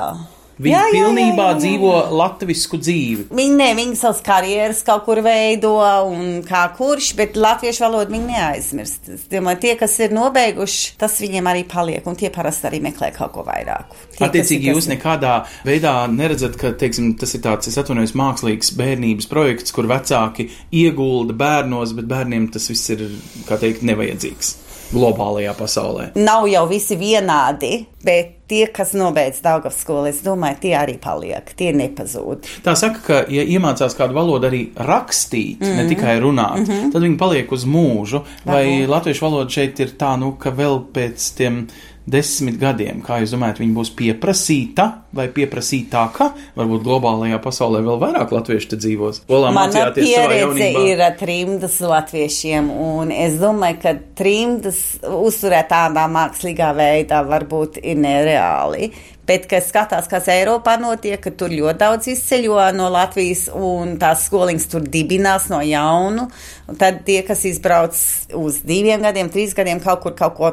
Viņi 0.58 0.74
Jā, 0.74 0.86
jā, 0.90 0.94
pilnībā 0.96 1.44
jā, 1.44 1.50
jā, 1.50 1.54
jā. 1.54 1.58
dzīvo 1.62 1.92
latvisku 2.18 2.80
dzīvi. 2.82 3.26
Viņi 3.38 3.58
ne, 3.60 3.68
viņi 3.78 3.98
savas 4.00 4.24
karjeras 4.26 4.80
kaut 4.88 5.04
kur 5.06 5.22
veido, 5.22 5.76
un 6.10 6.42
kā 6.48 6.64
kurš, 6.74 7.12
bet 7.20 7.38
latviešu 7.38 7.86
valodu 7.86 8.16
viņi 8.16 8.32
neaizmirst. 8.32 9.12
Es 9.14 9.28
domāju, 9.30 9.62
tie, 9.68 9.76
kas 9.78 10.00
ir 10.02 10.18
nobeiguši, 10.18 10.96
tas 10.98 11.20
viņiem 11.22 11.52
arī 11.54 11.64
paliek, 11.70 12.10
un 12.10 12.18
tie 12.18 12.34
parasti 12.34 12.72
arī 12.72 12.82
meklē 12.88 13.12
kaut 13.14 13.36
ko 13.38 13.46
vairāk. 13.46 13.94
Tie, 14.18 14.26
Attiecīgi, 14.26 14.74
jūs 14.74 14.90
nekādā 14.90 15.40
veidā 15.68 15.94
neredzat, 16.10 16.58
ka 16.58 16.74
teiksim, 16.74 17.14
tas 17.22 17.38
ir 17.38 17.46
tāds, 17.46 17.70
es 17.70 17.78
atvainojos, 17.78 18.18
mākslīgs 18.18 18.74
bērnības 18.82 19.30
projekts, 19.30 19.76
kur 19.78 19.86
vecāki 19.94 20.50
iegulda 20.74 21.38
bērnos, 21.38 21.94
bet 21.98 22.10
bērniem 22.10 22.50
tas 22.54 22.66
viss 22.74 22.96
ir, 22.98 23.06
kā 23.46 23.62
teikt, 23.62 23.86
nevajadzīgs 23.86 24.58
globālajā 24.94 25.54
pasaulē. 25.58 26.10
Nav 26.16 26.48
jau 26.52 26.64
visi 26.70 26.98
vienādi, 27.00 27.86
bet 28.06 28.38
tie, 28.48 28.64
kas 28.74 28.94
nobeidz 28.98 29.42
Daugavas 29.44 29.82
skolu, 29.84 30.08
es 30.12 30.22
domāju, 30.26 30.60
tie 30.64 30.74
arī 30.80 30.96
paliek, 31.02 31.52
tie 31.60 31.74
nepazūd. 31.76 32.48
Tā 32.66 32.76
saka, 32.80 33.04
ka, 33.04 33.20
ja 33.34 33.44
iemācās 33.44 33.98
kādu 33.98 34.16
valodu 34.18 34.48
arī 34.48 34.62
rakstīt, 34.76 35.60
mm 35.60 35.66
-hmm. 35.66 35.74
Mhm. 35.74 35.84
ne 35.84 35.90
tikai 35.96 36.20
runāt, 36.20 36.60
mm 36.60 36.66
-hmm. 36.66 36.92
tad 36.94 37.02
viņi 37.02 37.18
paliek 37.18 37.52
uz 37.52 37.66
mūžu. 37.66 38.22
Vai 38.46 38.88
latviešu 38.88 39.26
valoda 39.26 39.50
šeit 39.50 39.80
ir 39.80 39.92
tā, 40.00 40.18
nu, 40.20 40.32
ka 40.32 40.50
vēl 40.52 40.82
pēc 40.94 41.36
tiem 41.38 41.68
desmit 42.08 42.56
gadiem, 42.62 43.02
kā 43.06 43.20
jūs 43.22 43.34
domājat, 43.36 43.60
viņi 43.62 43.76
būs 43.76 43.92
pieprasīta 43.98 44.88
vai 45.18 45.28
pieprasītāka? 45.34 46.30
Varbūt 46.58 46.86
globālajā 46.86 47.40
pasaulē 47.44 47.82
vēl 47.86 48.00
vairāk 48.02 48.32
latviešu 48.36 48.80
dzīvos. 48.80 49.22
Olā 49.34 49.52
Mana 49.56 49.90
pieredze 49.96 50.70
ir 50.88 51.04
ar 51.04 51.18
trimdas 51.20 51.78
latviešiem, 51.84 52.72
un 52.72 53.12
es 53.12 53.38
domāju, 53.42 53.82
ka 53.84 53.96
trimdas 54.18 54.82
uzturēt 55.04 55.72
tādā 55.74 56.08
mākslīgā 56.12 56.72
veidā 56.78 57.22
varbūt 57.28 57.82
ir 57.84 58.00
nereāli. 58.00 58.92
Bet, 59.28 59.48
kad 59.52 59.66
skatās, 59.66 60.08
kas 60.08 60.30
Eiropā 60.32 60.78
notiek, 60.80 61.20
ka 61.20 61.32
tur 61.36 61.52
ļoti 61.52 61.78
daudz 61.82 62.08
izceļo 62.14 62.62
no 62.78 62.88
Latvijas, 62.94 63.48
un 63.52 63.98
tās 64.00 64.26
skoliņas 64.30 64.68
tur 64.72 64.86
dibinās 64.88 65.50
no 65.52 65.60
jaunu, 65.66 66.30
un 66.72 66.80
tad 66.80 67.02
tie, 67.08 67.20
kas 67.28 67.44
izbrauc 67.50 67.98
uz 68.40 68.62
diviem 68.68 69.04
gadiem, 69.04 69.28
trīs 69.34 69.52
gadiem 69.58 69.82
kaut 69.84 70.06
kur 70.06 70.16
kaut 70.16 70.38
ko 70.38 70.52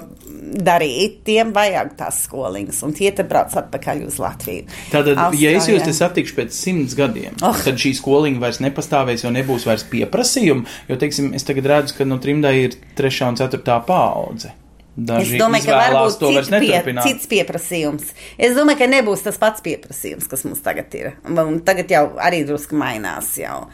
darīt, 0.54 1.20
tiem 1.26 1.52
vajag 1.54 1.94
tās 1.98 2.24
skoliņas, 2.26 2.82
un 2.86 2.92
tie 2.98 3.12
tad 3.14 3.30
brauc 3.30 3.54
atpakaļ 3.58 4.02
uz 4.08 4.18
Latviju. 4.22 4.66
Tātad, 4.92 5.22
ja 5.38 5.54
es 5.54 5.68
jūs 5.68 5.78
Austrālijā. 5.78 5.84
te 5.86 5.94
satikšu 6.00 6.36
pēc 6.40 6.58
simts 6.58 6.98
gadiem, 6.98 7.38
Oh. 7.42 7.54
tad 7.64 7.78
šī 7.80 7.94
skoliņa 7.98 8.42
vairs 8.42 8.60
nepastāvēs, 8.62 9.24
jo 9.24 9.30
nebūs 9.34 9.66
vairs 9.66 9.86
pieprasījuma. 9.90 10.66
Jo, 10.90 10.98
teiksim, 11.00 11.32
es 11.34 11.46
tagad 11.46 11.66
redzu, 11.66 11.94
ka 11.98 12.04
no 12.04 12.18
trimdai 12.18 12.54
ir 12.64 12.76
trešā 12.98 13.28
un 13.30 13.36
ceturtā 13.40 13.78
paudze. 13.86 14.52
Es 14.94 15.06
Daži 15.08 15.38
domāju, 15.40 15.66
ka 15.66 15.78
varbūt 15.80 16.20
cits, 16.22 16.50
pie, 16.54 16.94
cits 17.02 17.26
pieprasījums. 17.30 18.12
Es 18.38 18.52
domāju, 18.54 18.78
ka 18.84 18.86
nebūs 18.92 19.24
tas 19.26 19.38
pats 19.42 19.62
pieprasījums, 19.64 20.28
kas 20.30 20.44
mums 20.46 20.60
tagad 20.62 20.92
ir. 20.94 21.16
Un 21.26 21.56
tagad 21.66 21.90
jau 21.90 22.04
arī 22.22 22.44
drusku 22.46 22.78
mainās. 22.78 23.32
Jau. 23.40 23.64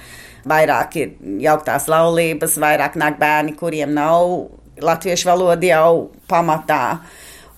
Vairāk 0.48 0.94
ir 0.96 1.11
jauktās 1.44 1.90
laulības, 1.92 2.56
vairāk 2.62 2.96
nāk 2.96 3.18
bērni, 3.20 3.52
kuriem 3.59 3.92
nav 3.92 4.33
latviešu 4.80 5.28
valoda 5.28 5.68
jau 5.68 5.90
pamatā. 6.30 6.85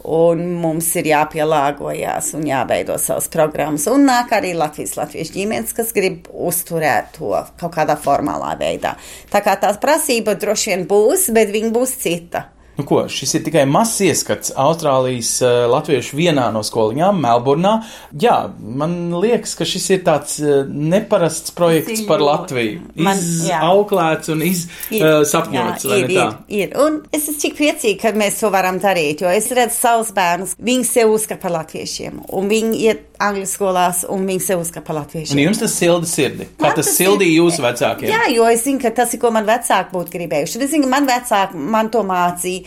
Un 0.03 0.40
mums 0.59 0.88
ir 0.98 1.07
jāpielāgojas 1.12 2.33
un 2.35 2.48
jāveido 2.48 2.96
savas 2.98 3.29
programmas. 3.31 3.87
Un 3.87 4.03
nāk 4.09 4.33
arī 4.35 4.51
Latvijas 4.59 4.96
latviešu 4.98 5.37
ģimenes, 5.37 5.70
kas 5.77 5.92
grib 5.94 6.27
uzturēt 6.35 7.12
to 7.20 7.31
kaut 7.61 7.77
kādā 7.77 7.94
formālā 7.94 8.57
veidā. 8.59 8.96
Tā 9.31 9.44
kā 9.46 9.55
tās 9.62 9.79
prasība 9.79 10.35
droši 10.35 10.72
vien 10.72 10.83
būs, 10.90 11.29
bet 11.31 11.55
viņa 11.55 11.70
būs 11.79 11.94
cita. 12.03 12.48
Nu, 12.83 12.87
ko, 12.88 13.05
šis 13.07 13.37
ir 13.38 13.45
tikai 13.47 13.62
mazs 13.71 14.01
ieskats 14.03 14.51
Austrālijas 14.59 15.31
uh, 15.45 15.64
latviešu 15.71 16.16
vienā 16.18 16.49
no 16.55 16.64
skoliņām, 16.66 17.21
Melburnā. 17.23 17.77
Jā, 18.18 18.37
man 18.59 18.97
liekas, 19.23 19.55
ka 19.59 19.66
šis 19.68 19.87
ir 19.95 20.01
tāds 20.07 20.40
uh, 20.42 20.64
neparasts 20.66 21.55
projekts 21.55 22.03
ir 22.03 22.09
par 22.11 22.25
Latviju. 22.27 22.81
Jā. 22.99 23.14
Izauklēts 23.23 24.33
un 24.35 24.42
izsapņots, 24.49 25.85
jā, 25.87 25.90
vai 25.92 26.01
ir, 26.03 26.09
ne 26.11 26.16
tā? 26.18 26.27
ir, 26.49 26.66
ir. 26.66 26.75
Un 26.83 26.99
es 27.14 27.29
esmu 27.29 27.38
tik 27.45 27.57
priecīga, 27.61 28.01
ka 28.03 28.12
mēs 28.18 28.40
to 28.42 28.51
varam 28.53 28.81
darīt, 28.83 29.23
jo 29.25 29.31
es 29.33 29.49
redzu 29.55 29.79
savus 29.79 30.12
bērnus, 30.16 30.57
viņi 30.59 30.88
sev 30.88 31.14
uzskata 31.14 31.42
par 31.47 31.55
latviešiem, 31.61 32.21
un 32.35 32.51
viņi 32.51 32.83
iet 32.88 33.09
angļu 33.23 33.47
skolās, 33.47 34.03
un 34.11 34.27
viņi 34.27 34.42
sev 34.42 34.62
uzskata 34.64 34.87
par 34.88 34.99
latviešiem. 35.03 35.38
Un 35.38 35.45
jums 35.47 35.61
tas 35.62 35.77
silda 35.79 36.09
sirdi. 36.11 36.49
Kā 36.59 36.66
Man 36.73 36.77
tas 36.79 36.88
tas 36.90 36.97
sildīja 36.99 37.31
ir- 37.31 37.38
jūsu 37.38 37.62
vecākiem? 37.62 38.11
Jā, 38.11 38.23
jo 38.35 38.49
es 38.51 38.64
zinu, 38.66 38.83
ka 38.83 38.90
tas 38.97 39.14
ir, 39.14 39.21
ko 39.23 39.31
man 39.35 39.47
vecāki 39.47 39.95
būtu 39.95 40.16
gribējuši. 40.16 40.62
Es 40.66 40.73
zinu, 40.75 40.88
ka 40.88 40.95
man 40.97 41.07
vecāki 41.07 41.55
man 41.77 41.90
to 41.95 42.03
mācīja. 42.07 42.66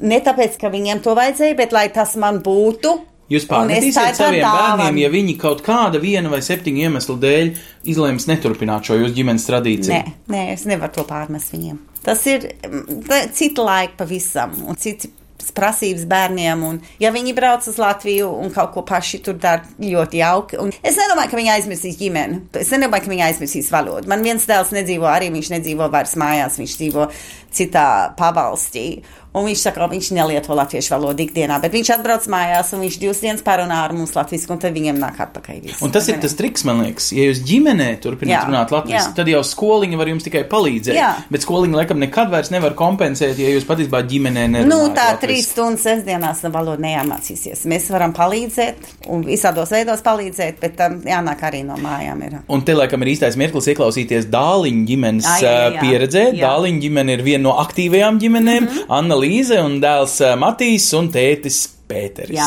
Ne 0.00 0.20
tāpēc, 0.24 0.58
ka 0.60 0.70
viņiem 0.72 1.02
to 1.04 1.14
vajadzēja, 1.16 1.56
bet 1.58 1.72
lai 1.76 1.86
tas 1.94 2.16
man 2.20 2.42
būtu. 2.44 2.96
Jūs 3.32 3.48
pārmetīsiet 3.50 4.14
saviem 4.14 4.44
tā 4.44 4.52
dāvana. 4.52 4.76
bērniem, 4.84 5.00
ja 5.02 5.08
viņi 5.10 5.34
kaut 5.40 5.62
kāda 5.66 5.98
viena 5.98 6.30
vai 6.30 6.38
septiņu 6.46 6.84
iemeslu 6.86 7.16
dēļ 7.22 7.48
izlēms 7.90 8.28
neturpināt 8.30 8.86
šo 8.86 9.00
jūsu 9.00 9.16
ģimenes 9.16 9.48
tradīciju. 9.48 9.96
Nē, 9.96 10.14
nē, 10.30 10.42
es 10.52 10.62
nevaru 10.70 10.94
to 10.94 11.06
pārmest 11.08 11.50
viņiem. 11.56 11.80
Tas 12.06 12.22
ir 12.30 12.46
mm, 12.46 13.32
cita 13.34 13.66
laika 13.66 13.98
pavisam 14.04 14.54
un 14.68 14.78
cits 14.78 15.10
prasības 15.56 16.04
bērniem. 16.08 16.62
Un, 16.66 16.78
ja 17.02 17.10
viņi 17.14 17.34
brauc 17.36 17.66
uz 17.68 17.78
Latviju 17.80 18.28
un 18.40 18.52
kaut 18.54 18.72
ko 18.74 18.84
paši 18.86 19.20
tur 19.24 19.38
dara 19.40 19.64
ļoti 19.82 20.20
jauki, 20.20 20.60
un 20.62 20.72
es 20.82 20.98
nedomāju, 20.98 21.32
ka 21.32 21.40
viņi 21.40 21.52
aizmirsīs 21.56 21.98
ģimeni. 22.00 22.40
Es 22.60 22.72
nedomāju, 22.74 23.06
ka 23.06 23.12
viņi 23.12 23.26
aizmirsīs 23.28 23.70
valodu. 23.74 24.10
Man 24.12 24.24
viens 24.26 24.46
dēls 24.48 24.72
nedzīvo, 24.76 25.08
arī 25.10 25.30
viņš 25.34 25.52
nedzīvo 25.56 25.90
vairs 25.92 26.16
mājās, 26.20 26.58
viņš 26.60 26.78
dzīvo 26.80 27.10
citā 27.56 27.88
pavalstī. 28.18 28.86
Un 29.36 29.44
viņš 29.44 29.62
saka, 29.66 29.82
ka 29.84 29.90
viņš 29.92 30.10
nelieto 30.16 30.54
latviešu 30.56 30.94
valodu 30.94 31.24
ikdienā, 31.26 31.58
bet 31.60 31.74
viņš 31.76 31.90
atbrauc 31.98 32.26
mājās 32.32 32.72
un 32.72 32.84
viņš 32.86 32.98
divas 33.02 33.20
dienas 33.20 33.44
parunā 33.44 33.82
ar 33.84 33.92
mums 33.92 34.14
latviešu, 34.16 34.48
un 34.54 34.62
tad 34.62 34.72
viņiem 34.76 34.96
nāk 35.00 35.20
atpakaļ. 35.26 35.58
Viss. 35.66 35.82
Un 35.84 35.92
tas 35.92 36.08
ir 36.08 36.16
tas 36.22 36.36
triks, 36.38 36.64
man 36.68 36.80
liekas, 36.84 37.10
ja 37.12 37.26
jūs 37.28 37.42
ģimenē 37.46 37.88
turpināt 38.00 38.32
Jā, 38.32 38.44
runāt 38.48 38.72
latviešu, 38.72 39.12
tad 39.18 39.28
jau 39.28 39.42
skoliņa 39.44 40.00
var 40.00 40.10
jums 40.12 40.24
tikai 40.26 40.44
palīdzēt. 40.48 40.96
Jā. 40.96 41.10
Bet 41.32 41.44
skoliņa 41.44 41.80
laikam 41.82 42.00
nekad 42.00 42.32
vairs 42.32 42.52
nevar 42.54 42.76
kompensēt, 42.78 43.36
ja 43.40 43.52
jūs 43.52 43.68
patiesībā 43.68 44.00
ģimenē 44.08 44.46
nerunājat. 44.54 44.72
Nu, 44.72 44.94
tā 44.96 45.10
latviski. 45.12 45.26
trīs 45.26 45.50
stundas 45.52 45.84
sestdienās 45.86 46.42
valoda 46.46 46.82
nejāmācīsies. 46.86 47.66
Mēs 47.68 47.90
varam 47.92 48.14
palīdzēt 48.16 49.10
un 49.12 49.24
visādos 49.26 49.72
veidos 49.74 50.04
palīdzēt, 50.06 50.60
bet 50.62 50.76
tam 50.80 50.98
jānāk 51.06 51.44
arī 51.48 51.62
no 51.66 51.76
mājām. 51.82 52.24
Ir. 52.26 52.38
Un 52.52 52.64
te 52.66 52.76
laikam 52.76 53.04
ir 53.04 53.12
īstais 53.12 53.36
mirklis 53.40 53.68
ieklausīties 53.72 54.28
Dāliņa 54.32 54.84
ģimenes 54.90 55.28
Jā, 55.28 55.38
jā, 55.44 55.68
jā. 55.76 55.84
pieredzē. 55.84 56.24
Jā. 56.32 56.50
Dāliņa 56.50 56.82
ģimene 56.86 57.16
ir 57.16 57.24
viena 57.26 57.44
no 57.48 57.56
aktīvajām 57.62 58.20
ģimenēm 58.22 58.62
mm 58.64 58.68
-hmm.- 58.72 58.90
Anna 58.98 59.18
Līze 59.26 59.56
un 59.58 59.80
dēls 59.82 60.20
ā, 60.22 60.36
Matīs 60.38 60.84
un 60.94 61.08
tētis 61.10 61.64
Pēteris. 61.90 62.36
Jā. 62.38 62.46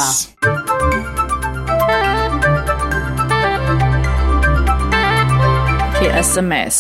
Tie 6.00 6.13
esam 6.22 6.48
mēs. 6.54 6.80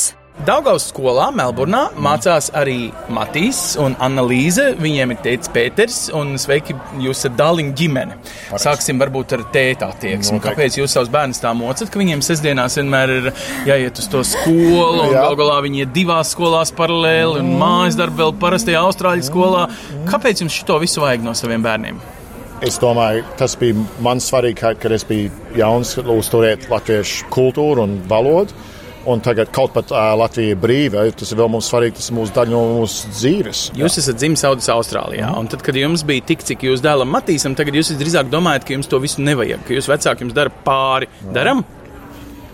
Daugaus 0.49 0.87
skolā 0.89 1.27
Melburnā 1.29 1.91
mācās 2.01 2.47
arī 2.57 2.87
Matīs 3.13 3.75
un 3.77 3.93
Anna 4.01 4.23
Līze. 4.25 4.71
Viņiem 4.81 5.11
ir 5.13 5.19
tēvs 5.21 5.51
Pēters 5.53 5.97
un 6.17 6.31
sveiki, 6.41 6.73
jūs 7.03 7.19
esat 7.19 7.35
Dāliņa 7.37 7.75
ģimene. 7.77 8.15
Sāksim 8.57 8.97
varbūt 8.97 9.35
ar 9.37 9.43
tēta 9.53 9.91
attieksmi. 9.93 10.39
Kāpēc 10.41 10.79
jūs 10.79 10.95
savus 10.97 11.11
bērnus 11.13 11.43
tā 11.43 11.51
mocat, 11.53 11.91
ka 11.93 12.01
viņiem 12.01 12.23
sestdienās 12.25 12.79
vienmēr 12.79 13.13
ir 13.13 13.29
jāiet 13.69 14.01
uz 14.01 14.09
to 14.09 14.23
skolu 14.25 15.03
un 15.03 15.13
Jā. 15.13 15.27
gal 15.27 15.37
galā 15.37 15.59
viņi 15.67 15.83
ir 15.83 15.91
divās 15.99 16.33
skolās 16.33 16.73
paralēli 16.79 17.43
un 17.43 17.53
mājas 17.61 17.99
darbu 17.99 18.23
vēl 18.23 18.33
parastajā 18.41 18.81
Austrāļu 18.87 19.27
skolā? 19.29 19.67
Kāpēc 20.09 20.41
jums 20.41 20.57
šito 20.57 20.79
visu 20.81 21.05
vajag 21.05 21.29
no 21.29 21.35
saviem 21.37 21.61
bērniem? 21.67 22.01
Es 22.65 22.81
domāju, 22.81 23.21
tas 23.37 23.53
bija 23.59 23.77
man 24.01 24.17
svarīgi, 24.17 24.73
kad 24.81 24.97
es 24.97 25.05
biju 25.05 25.29
jauns, 25.61 25.93
uzturēt 26.01 26.71
latviešu 26.73 27.29
kultūru 27.37 27.85
un 27.85 27.99
valodu. 28.09 28.57
Un 29.09 29.21
tagad 29.25 29.49
kaut 29.55 29.71
pat 29.73 29.89
uh, 29.89 30.11
Latvija 30.19 30.53
ir 30.53 30.59
brīva, 30.61 31.05
tas 31.17 31.31
ir 31.33 31.39
vēl 31.39 31.49
mums 31.49 31.69
svarīgi, 31.71 31.95
tas 31.97 32.09
ir 32.11 32.17
mūsu 32.19 32.33
daļa 32.35 32.53
no 32.53 32.59
mūsu 32.81 33.09
dzīves. 33.15 33.61
Jūs 33.79 33.97
esat 34.03 34.19
dzimis 34.21 34.43
Saudijas 34.45 34.69
Austrālijā, 34.75 35.31
un 35.39 35.49
tad, 35.49 35.63
kad 35.65 35.77
jums 35.79 36.03
bija 36.05 36.27
tik, 36.29 36.43
cik 36.45 36.67
jūs 36.67 36.83
dēlam 36.85 37.09
Matīsam, 37.15 37.55
tagad 37.57 37.79
jūs 37.79 37.89
drīzāk 37.97 38.29
domājat, 38.29 38.67
ka 38.67 38.75
jums 38.75 38.91
to 38.91 38.99
visu 39.01 39.25
nevajag, 39.25 39.63
ka 39.65 39.73
jūs 39.73 39.89
vecāki 39.89 40.27
jums 40.27 40.37
dara 40.37 40.53
pāri. 40.67 41.09
Daram? 41.33 41.63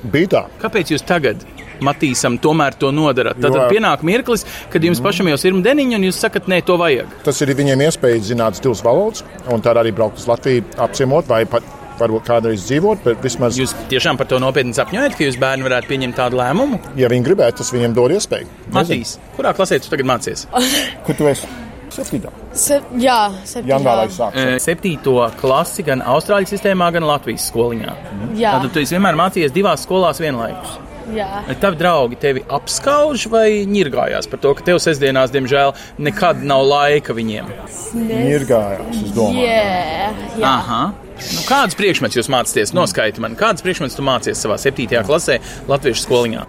Bija 0.05 0.31
tā. 0.31 0.43
Kāpēc 0.61 0.95
jūs 0.95 1.03
tagad 1.03 1.43
Matīsam 1.83 2.37
tomēr 2.39 2.77
to 2.79 2.91
nodarat? 2.95 3.35
Tad, 3.41 3.51
Jo- 3.51 3.65
tad 3.65 3.73
pienāk 3.73 4.05
mirklis, 4.07 4.45
kad 4.71 4.83
jums 4.85 5.01
pašam 5.03 5.27
jau 5.27 5.35
ir 5.49 5.61
deniņa, 5.65 5.97
un 5.99 6.07
jūs 6.07 6.21
sakat, 6.23 6.47
nē, 6.47 6.61
to 6.63 6.77
vajag. 6.79 7.09
Tas 7.25 7.41
ir 7.43 7.51
viņiem 7.51 7.83
iespēja 7.89 8.21
zināt 8.31 8.61
divas 8.63 8.83
valodas, 8.85 9.25
un 9.51 9.59
tad 9.65 9.75
arī 9.81 9.91
braukt 9.91 10.21
uz 10.23 10.29
Latviju, 10.29 10.63
apciemot 10.77 11.27
vai 11.27 11.43
pat 11.45 11.67
varbūt 12.01 12.27
kādreiz 12.29 12.65
dzīvot, 12.69 13.03
bet 13.05 13.21
vismaz, 13.25 13.60
Jūs 13.60 13.75
tiešām 13.91 14.17
par 14.19 14.27
to 14.31 14.39
nopietni 14.43 14.75
sapņojat, 14.75 15.17
ka 15.17 15.27
jūs 15.27 15.39
bērni 15.41 15.67
varētu 15.67 15.91
pieņemt 15.91 16.17
tādu 16.19 16.41
lēmumu? 16.41 16.79
ja 16.99 17.12
viņi 17.12 17.27
gribētu, 17.29 17.62
tas 17.63 17.73
viņiem 17.75 17.95
dod 17.97 18.15
iespēju. 18.15 18.49
Matīs, 18.75 19.17
kurā 19.38 19.53
klasē 19.58 19.79
tu 19.79 19.91
tagad 19.93 20.10
mācies? 20.10 20.47
Kur 21.05 21.17
tu 21.17 21.29
esi? 21.31 21.47
Septītā. 21.95 22.31
Se, 22.55 22.79
jā. 22.99 23.19
E, 23.55 24.45
Septīto 24.60 25.15
klasi 25.39 25.86
gan 25.88 26.03
Austrāļu 26.03 26.49
sistēmā, 26.49 26.89
gan 26.95 27.05
Latvijas 27.08 27.47
skoliņā. 27.51 27.93
Jā, 28.39 28.58
Tad 28.58 28.73
tu 28.75 28.84
vienmēr 28.84 29.15
mācījies 29.19 29.53
divās 29.55 29.86
skolās 29.88 30.19
vienlaikus. 30.23 30.75
jā. 31.15 31.29
Tavi 31.62 31.79
draugi 31.79 32.19
tevi 32.19 32.43
apskauž 32.58 33.27
vai 33.31 33.47
ņirgājās 33.69 34.27
par 34.31 34.41
to, 34.43 34.53
ka 34.58 34.65
tev 34.71 34.81
sestdienās, 34.84 35.31
diemžēl, 35.36 35.75
nekad 36.01 36.43
nav 36.43 36.65
laika 36.67 37.15
viņiem? 37.15 37.51
Mirgājās, 37.95 39.03
es 39.05 39.15
domāju. 39.15 39.45
Jā, 39.45 40.12
jā. 40.36 40.51
Aha. 40.51 40.84
Nu, 41.15 41.41
kādas 41.47 41.78
priekšmetus 41.80 42.19
jūs 42.19 42.30
mācāties? 42.32 42.73
Noskaidro 42.75 43.23
man, 43.23 43.38
kādas 43.39 43.63
priekšmetus 43.65 43.95
tu 43.97 44.06
mācījies 44.06 44.41
savā 44.45 44.58
septītajā 44.62 45.04
klasē 45.08 45.39
Latvijas 45.69 46.04
skoliņā? 46.06 46.45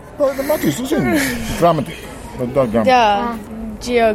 Matīs, 0.47 0.81
tu 0.81 0.87
zini, 0.91 1.19
gramatika. 1.61 2.15
Jā. 2.87 3.05
jā. 3.87 4.09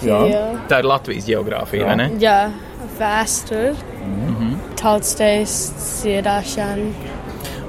geogrāfija. 0.00 0.42
Tā 0.70 0.82
ir 0.82 0.90
Latvijas 0.90 1.28
geogrāfija, 1.28 1.88
vai 1.88 1.96
ne? 2.00 2.10
Jā, 2.22 2.50
vēsture, 2.98 3.74
mm 4.04 4.36
-hmm. 4.36 4.52
tautstais 4.80 5.56
dziedāšana. 5.78 7.18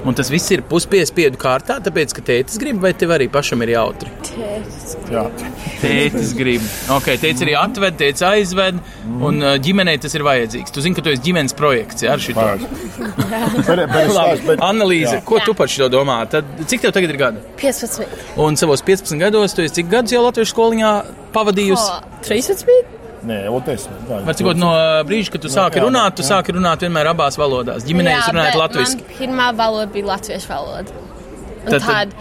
Un 0.02 0.16
tas 0.18 0.26
viss 0.32 0.50
ir 0.50 0.64
puspiespiedu 0.66 1.38
kārtā, 1.38 1.76
tāpēc, 1.84 2.10
ka 2.16 2.24
tētis 2.26 2.58
grib, 2.58 2.80
vai 2.82 2.90
tev 2.98 3.12
arī 3.14 3.28
pašam 3.30 3.62
ir 3.62 3.74
jautri? 3.76 4.10
Jā. 5.12 5.22
Tētis 5.78 6.32
grib. 6.34 6.64
Ok, 6.90 7.12
tētis 7.22 7.44
arī 7.46 7.54
atved, 7.58 7.98
tētis 8.00 8.24
aizved, 8.26 8.80
un 9.22 9.38
uh, 9.38 9.54
ģimenei 9.62 10.00
tas 10.02 10.16
ir 10.18 10.24
vajadzīgs. 10.26 10.74
Tu 10.74 10.82
zini, 10.82 10.98
ka 10.98 11.04
tu 11.06 11.12
esi 11.12 11.22
ģimenes 11.28 11.54
projekts, 11.58 12.02
jā, 12.02 12.16
ar 12.16 12.22
stāstu, 14.16 14.48
bet, 14.48 14.64
Analīze, 14.66 15.14
Jā. 15.18 15.22
ko 15.26 15.38
tu 15.44 15.54
par 15.58 15.70
šo 15.70 15.86
domā? 15.92 16.18
Tad, 16.32 16.50
cik 16.70 16.82
tev 16.82 16.94
tagad 16.96 17.14
ir 17.14 17.20
gadi? 17.20 17.44
15. 17.62 18.02
Un 18.42 18.58
savos 18.58 18.82
15 18.86 19.22
gados, 19.22 19.54
tu 19.54 19.62
esi 19.62 19.78
cik 19.80 19.92
gadus 19.92 20.16
jau 20.16 20.24
Latvijas 20.26 20.50
skoliņā 20.54 20.92
pavadījusi? 21.36 22.02
13. 22.26 23.01
Nē, 23.28 23.38
otrs. 23.54 23.84
Var 24.10 24.34
cikot 24.34 24.58
no 24.58 24.72
brīža, 25.06 25.30
kad 25.36 25.44
tu 25.44 25.50
sāki 25.52 25.78
jā, 25.78 25.86
runāt, 25.86 26.16
tu 26.18 26.24
sāki 26.26 26.56
runāt 26.56 26.82
vienmēr 26.82 27.12
abās 27.12 27.38
valodās. 27.38 27.84
Ģimenē 27.86 28.16
jūs 28.18 28.32
runājat 28.34 28.58
latviešu. 28.58 29.04
Pirmā 29.20 29.52
valoda 29.58 29.86
bija 29.94 30.08
latviešu 30.16 30.50
valoda. 30.50 31.00
Un 31.62 31.70
Tad- 31.70 31.84
tad, 31.86 32.14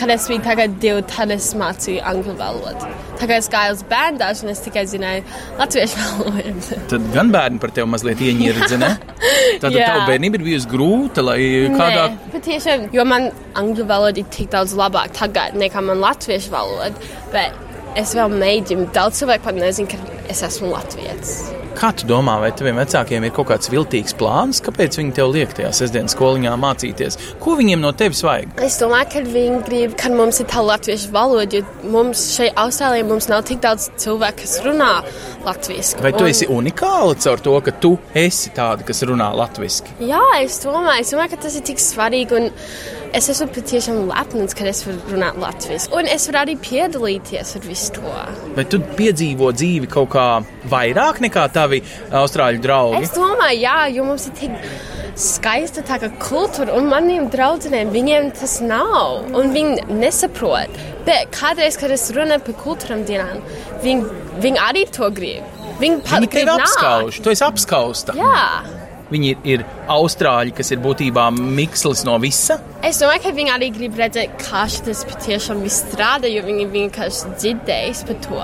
kad 0.00 0.08
es 0.14 0.24
biju 0.30 0.40
tagad 0.46 0.78
divi, 0.80 1.02
tad 1.04 1.28
es 1.34 1.50
mācīju 1.60 2.00
angļu 2.08 2.32
valodu. 2.38 2.86
Tagad 3.20 3.42
es 3.42 3.48
gāju 3.52 3.74
uz 3.76 3.82
bērndāžu 3.90 4.46
un 4.46 4.52
es 4.54 4.62
tikai 4.64 4.86
zināju 4.88 5.26
latviešu 5.58 6.00
valodu. 6.06 6.78
Tad 6.94 7.10
gan 7.12 7.28
bērni 7.34 7.60
par 7.60 7.74
tevi 7.76 7.90
mazliet 7.92 8.16
ieņirdzi, 8.24 8.78
ne? 8.80 8.90
Tad 9.62 9.76
Jā. 9.76 9.90
tev 9.92 10.08
bērnība 10.08 10.40
ir 10.40 10.46
bijusi 10.48 10.70
grūta, 10.72 11.20
lai 11.28 11.36
kādā. 11.76 12.08
Nē, 12.14 12.32
patiešām, 12.38 12.88
jo 12.96 13.04
man 13.04 13.28
angļu 13.60 13.84
valoda 13.92 14.24
ir 14.24 14.32
tik 14.32 14.48
daudz 14.56 14.72
labāk 14.80 15.12
tagad 15.20 15.60
nekā 15.60 15.84
man 15.84 16.00
latviešu 16.00 16.56
valoda. 16.56 16.94
Bet 17.36 17.52
es 17.96 18.16
vēl 18.18 18.34
mēģinu. 18.34 18.90
Daudz 18.96 19.22
cilvēku 19.22 19.48
pat 19.48 19.56
nezina, 19.60 19.88
ka 19.94 20.18
es 20.32 20.44
esmu 20.44 20.72
latviečs. 20.72 21.38
Kā 21.78 21.92
tu 21.94 22.08
domā, 22.10 22.40
vai 22.42 22.48
taviem 22.58 22.80
vecākiem 22.80 23.22
ir 23.22 23.30
kaut 23.36 23.52
kāds 23.52 23.70
viltīgs 23.70 24.16
plāns, 24.18 24.58
kāpēc 24.66 24.96
viņi 24.98 25.12
tev 25.14 25.28
liek 25.30 25.52
tajā 25.54 25.68
sestdienas 25.78 26.16
skoliņā 26.16 26.56
mācīties? 26.58 27.18
Ko 27.38 27.54
viņiem 27.60 27.84
no 27.84 27.92
tevis 27.94 28.24
vajag? 28.26 28.56
Es 28.66 28.80
domāju, 28.80 29.06
ka 29.12 29.22
viņi 29.28 29.60
grib, 29.68 29.94
ka 30.00 30.10
mums 30.10 30.42
ir 30.42 30.48
tā 30.50 30.64
latviešu 30.66 31.12
valoda, 31.14 31.60
jo 31.60 31.92
mums 31.94 32.24
šeit 32.34 32.58
Austrālijā 32.58 33.06
mums 33.06 33.30
nav 33.30 33.44
tik 33.46 33.62
daudz 33.62 33.92
cilvēku, 34.02 34.42
kas 34.42 34.58
runā 34.66 34.90
latviešu. 35.46 36.02
Vai 36.02 36.12
tu 36.18 36.26
esi 36.26 36.50
unikāla 36.50 37.14
caur 37.22 37.46
to, 37.46 37.54
ka 37.62 37.76
tu 37.78 37.94
esi 38.26 38.50
tāda, 38.58 38.82
kas 38.88 39.06
runā 39.06 39.30
latviešu? 39.38 40.00
Jā, 40.02 40.24
es 40.42 40.58
domāju, 40.66 41.06
es 41.06 41.14
domāju, 41.14 41.36
ka 41.36 41.44
tas 41.46 41.60
ir 41.62 41.68
tik 41.70 41.78
svarīgi. 41.84 42.42
un 42.42 42.50
Es 43.16 43.28
esmu 43.32 43.46
patiešām 43.54 44.02
lepns, 44.10 44.52
ka 44.56 44.66
es 44.68 44.82
varu 44.84 45.14
runāt 45.14 45.38
latviešu. 45.40 45.90
Un 45.96 46.08
es 46.10 46.26
varu 46.28 46.42
arī 46.42 46.56
piedalīties 46.60 47.54
ar 47.56 47.64
visu 47.64 47.94
to. 47.96 48.12
Vai 48.56 48.64
tu 48.68 48.80
piedzīvo 48.98 49.48
dzīvi 49.56 49.88
kaut 49.90 50.10
kā 50.12 50.26
vairāk 50.68 51.22
nekā 51.24 51.46
tavi 51.54 51.80
austrāļu 52.12 52.60
draugi? 52.64 53.02
Es 53.06 53.14
domāju, 53.16 53.62
jā, 53.64 53.78
jo 53.96 54.04
mums 54.10 54.28
ir 54.28 54.36
tik 54.38 54.58
skaista 55.18 55.82
tā 55.86 55.96
kā 56.02 56.10
kultūra, 56.22 56.76
un 56.78 56.86
maniem 56.92 57.26
draugiem 57.32 57.90
viņiem 57.94 58.30
tas 58.38 58.58
nav, 58.62 59.24
un 59.34 59.54
viņi 59.56 59.88
nesaprot. 59.88 60.76
Bet 61.08 61.32
kādreiz, 61.34 61.78
kad 61.80 61.90
es 61.94 62.10
runāju 62.14 62.44
par 62.50 62.58
kultūram 62.60 63.06
dienām, 63.08 63.40
viņi, 63.82 64.20
viņi 64.44 64.60
arī 64.68 64.84
to 64.94 65.08
grib. 65.14 65.48
Viņi, 65.78 66.02
Viņi 66.10 66.28
tevi 66.32 66.50
apskauž, 66.50 67.20
tu 67.22 67.30
esi 67.30 67.44
apskausta. 67.46 68.14
Jā. 68.18 68.44
Viņi 69.08 69.30
ir, 69.32 69.38
ir 69.48 69.62
austrāļi, 69.88 70.52
kas 70.56 70.68
ir 70.74 70.82
būtībā 70.84 71.28
mikslis 71.32 72.02
no 72.04 72.18
visa. 72.20 72.58
Es 72.84 73.00
domāju, 73.00 73.22
ka 73.24 73.32
viņi 73.36 73.52
arī 73.54 73.70
grib 73.72 73.96
redzēt, 73.96 74.34
kā 74.42 74.66
šis 74.68 75.00
patiešām 75.08 75.62
strādā, 75.72 76.28
jo 76.28 76.42
viņi 76.44 76.66
vienkārši 76.74 77.32
dzirdēs 77.40 78.04
par 78.08 78.20
to. 78.26 78.42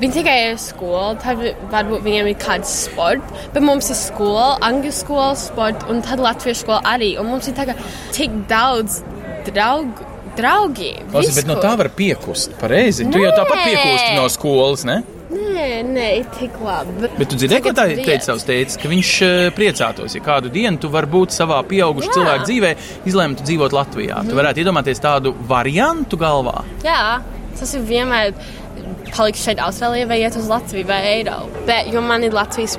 Viņi 0.00 0.16
tikai 0.16 0.36
ir 0.46 0.56
skolu, 0.62 1.18
tad 1.20 1.42
varbūt 1.74 2.06
viņiem 2.06 2.30
ir 2.32 2.38
kāds 2.40 2.72
sports, 2.86 3.44
bet 3.52 3.64
mums 3.64 3.90
ir 3.92 4.00
skola, 4.00 4.54
angļu 4.64 4.94
skola, 4.96 5.34
sports 5.38 5.88
un 5.92 6.00
tad 6.06 6.24
latviešu 6.24 6.64
skola 6.64 6.80
arī. 6.96 7.12
Un 7.20 7.28
mums 7.34 7.50
ir 7.50 7.58
tagad 7.58 7.80
tik 8.16 8.44
daudz 8.50 9.02
draugu. 9.50 10.06
Draugi, 10.38 10.92
Klausies, 11.10 11.34
bet 11.34 11.48
no 11.48 11.56
tā 11.58 11.72
var 11.74 11.88
piekust. 11.98 12.52
Pareizi. 12.60 13.08
Tu 13.10 13.18
jau 13.24 13.32
tāpat 13.34 13.58
Nē. 13.58 13.64
piekusti 13.72 14.12
no 14.14 14.28
skolas, 14.30 14.84
ne? 14.86 15.00
Nē, 15.28 15.82
nē, 15.84 16.08
tik 16.38 16.54
labi. 16.64 17.10
Bet 17.18 17.28
tu 17.28 17.36
dzirdēji, 17.36 17.64
ko 17.66 17.72
tā 17.76 17.84
teica 17.98 18.30
savs 18.30 18.46
teicis, 18.48 18.78
ka 18.80 18.88
viņš 18.88 19.10
eh, 19.26 19.48
priecātos, 19.56 20.14
ja 20.16 20.22
kādu 20.24 20.48
dienu 20.52 20.80
tu 20.80 20.88
vari 20.92 21.10
būt 21.12 21.34
savā 21.36 21.58
pieaugušā 21.68 22.14
cilvēka 22.14 22.46
dzīvē, 22.48 22.70
izlēmt 23.10 23.42
dzīvot 23.44 23.76
Latvijā. 23.76 24.22
Tu 24.24 24.38
varētu 24.38 24.64
iedomāties 24.64 25.04
tādu 25.04 25.34
variantu 25.50 26.16
galvā. 26.20 26.62
Jā, 26.86 27.20
tas 27.60 27.76
ir 27.76 27.84
vienmēr 27.90 28.32
palikt 29.12 29.42
šeit, 29.42 29.60
Austrālijā, 29.60 30.08
vai 30.08 30.22
iet 30.24 30.40
uz 30.40 30.48
Latviju 30.48 30.88
vai 30.88 31.02
Eiropu. 31.12 31.66
Bet, 31.68 31.92
jo 31.92 32.00
man 32.04 32.24
ir 32.24 32.36
Latvijas 32.36 32.78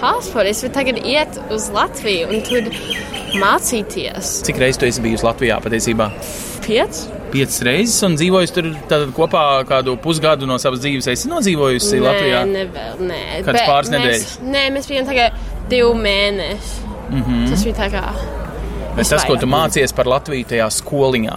pasports, 0.00 0.54
es 0.54 0.64
varu 0.64 0.74
tagad 0.80 1.04
iet 1.04 1.40
uz 1.52 1.68
Latviju 1.74 2.32
un 2.32 2.44
tur 2.48 2.72
mācīties. 3.36 4.38
Cik 4.48 4.60
reizes 4.62 4.80
tu 4.80 4.88
esi 4.88 5.04
bijusi 5.04 5.28
Latvijā 5.28 5.60
patiesībā? 5.60 6.08
Pieci? 6.64 7.19
Piecas 7.32 7.60
reizes 7.66 8.02
un 8.06 8.16
dzīvojis 8.18 8.54
tur 8.54 8.68
kopā 9.16 9.44
kādu 9.68 9.96
pusgadu 10.02 10.48
no 10.48 10.58
savas 10.62 10.82
dzīves. 10.82 11.08
Esi 11.12 11.30
nodzīvojusi 11.30 12.02
Latvijā? 12.02 12.42
Nē, 12.48 12.66
nevēl, 12.66 13.00
nē. 13.10 13.22
Kāds 13.46 13.64
pāris 13.68 13.90
mēs- 13.90 13.96
nedēļas? 13.96 14.36
Nē, 14.56 14.66
mēs 14.76 14.90
bijām 14.90 15.08
tikai 15.08 15.30
divi 15.70 15.94
mēneši. 16.06 16.76
Mm 17.10 17.22
-hmm. 17.22 17.50
Tas 17.50 17.64
bija 17.64 17.74
tā 17.74 17.90
kā. 17.90 18.04
Bet 18.96 19.08
tas, 19.08 19.24
ko 19.24 19.36
tu 19.36 19.46
mācies 19.46 19.94
par 19.94 20.06
Latviju 20.06 20.44
tajā 20.44 20.66
skoliņā, 20.70 21.36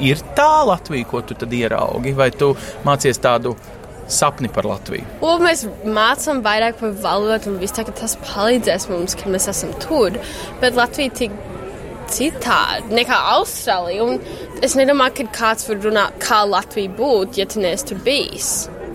ir 0.00 0.16
tā 0.36 0.66
Latvija, 0.66 1.06
ko 1.10 1.20
tu 1.20 1.34
tad 1.34 1.52
ieraugi, 1.52 2.14
vai 2.16 2.30
tu 2.30 2.56
mācies 2.84 3.18
tādu 3.18 3.56
sapni 4.10 4.48
par 4.48 4.64
Latviju? 4.64 5.04
Un 5.22 5.44
mēs 5.44 5.64
mācām 5.84 6.42
vairāk 6.42 6.80
par 6.80 6.90
valodu, 7.04 7.52
un 7.52 7.58
viss 7.58 7.72
ka 7.72 7.84
tas 7.84 8.16
palīdzēs 8.16 8.88
mums, 8.90 9.14
ka 9.14 9.30
mēs 9.30 9.48
esam 9.48 9.70
tur. 9.78 10.18
Bet 10.60 10.74
Latvija 10.74 11.10
tik 11.10 11.30
citādi 12.14 12.96
nekā 13.00 13.18
Austrālija. 13.36 14.06
Un 14.06 14.60
es 14.64 14.76
nedomāju, 14.78 15.20
ka 15.20 15.38
kāds 15.40 15.68
var 15.70 15.80
runāt, 15.84 16.20
kā 16.22 16.42
Latvija 16.48 16.92
būtu, 16.98 17.40
ja 17.40 17.48
tu 17.50 17.62
neesi 17.62 17.90
tur 17.90 18.02
bijis. 18.06 18.50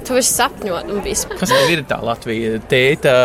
Tu 0.05 0.13
vari 0.13 0.27
sapņot 0.27 0.91
un 0.93 1.01
viss. 1.05 1.25
Kas 1.39 1.53
ir 1.71 1.81
tā 1.89 1.97
Latvija? 2.05 2.59
Tēta, 2.69 3.15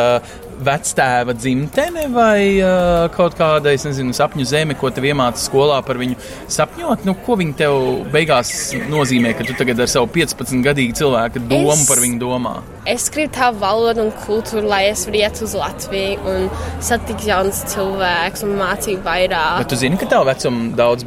vectēva 0.66 1.34
dzimtene 1.36 2.06
vai 2.12 2.58
uh, 2.60 3.06
kaut 3.14 3.36
kāda, 3.38 3.72
nezinu, 3.76 4.14
sapņu 4.16 4.46
zeme, 4.48 4.76
ko 4.78 4.90
tev 4.94 5.06
iemāca 5.10 5.40
skolā 5.40 5.80
par 5.86 6.00
viņu 6.00 6.18
sapņot? 6.50 7.06
Nu, 7.08 7.14
ko 7.26 7.36
viņi 7.40 7.56
tev 7.60 7.76
beigās 8.12 8.52
nozīmē, 8.90 9.32
ka 9.38 9.46
tu 9.48 9.56
tagad 9.58 9.80
ar 9.84 9.90
savu 9.90 10.10
15 10.14 10.62
gadīgu 10.66 10.96
cilvēku 11.00 11.42
domu 11.50 11.72
Es- 11.76 11.86
par 11.88 12.02
viņu 12.04 12.20
domā? 12.20 12.54
Es 12.88 13.08
gribu 13.12 13.34
tā 13.36 13.50
valodu 13.54 14.06
un 14.06 14.12
kultūru, 14.24 14.66
lai 14.68 14.84
es 14.90 15.04
varētu 15.08 15.44
uz 15.46 15.54
Latviju 15.60 16.20
un 16.34 16.46
satikt 16.80 17.26
jaunus 17.28 17.64
cilvēkus 17.74 18.46
un 18.46 18.54
mācīt 18.60 19.02
vairāk. 19.04 19.58
Bet 19.64 19.68
tu 19.72 19.76
zini, 19.80 19.98
ka 20.00 20.08
tev 20.10 20.24
vecuma 20.28 20.70
daudz 20.78 21.04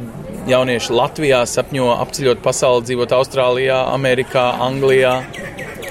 jauniešu 0.48 0.92
Latvijā 0.92 1.38
sapņo 1.48 1.88
apceļot 2.04 2.42
pasauli, 2.44 2.84
dzīvot 2.90 3.14
Austrālijā, 3.16 3.78
Amerikā, 3.94 4.42
Anglijā. 4.60 5.14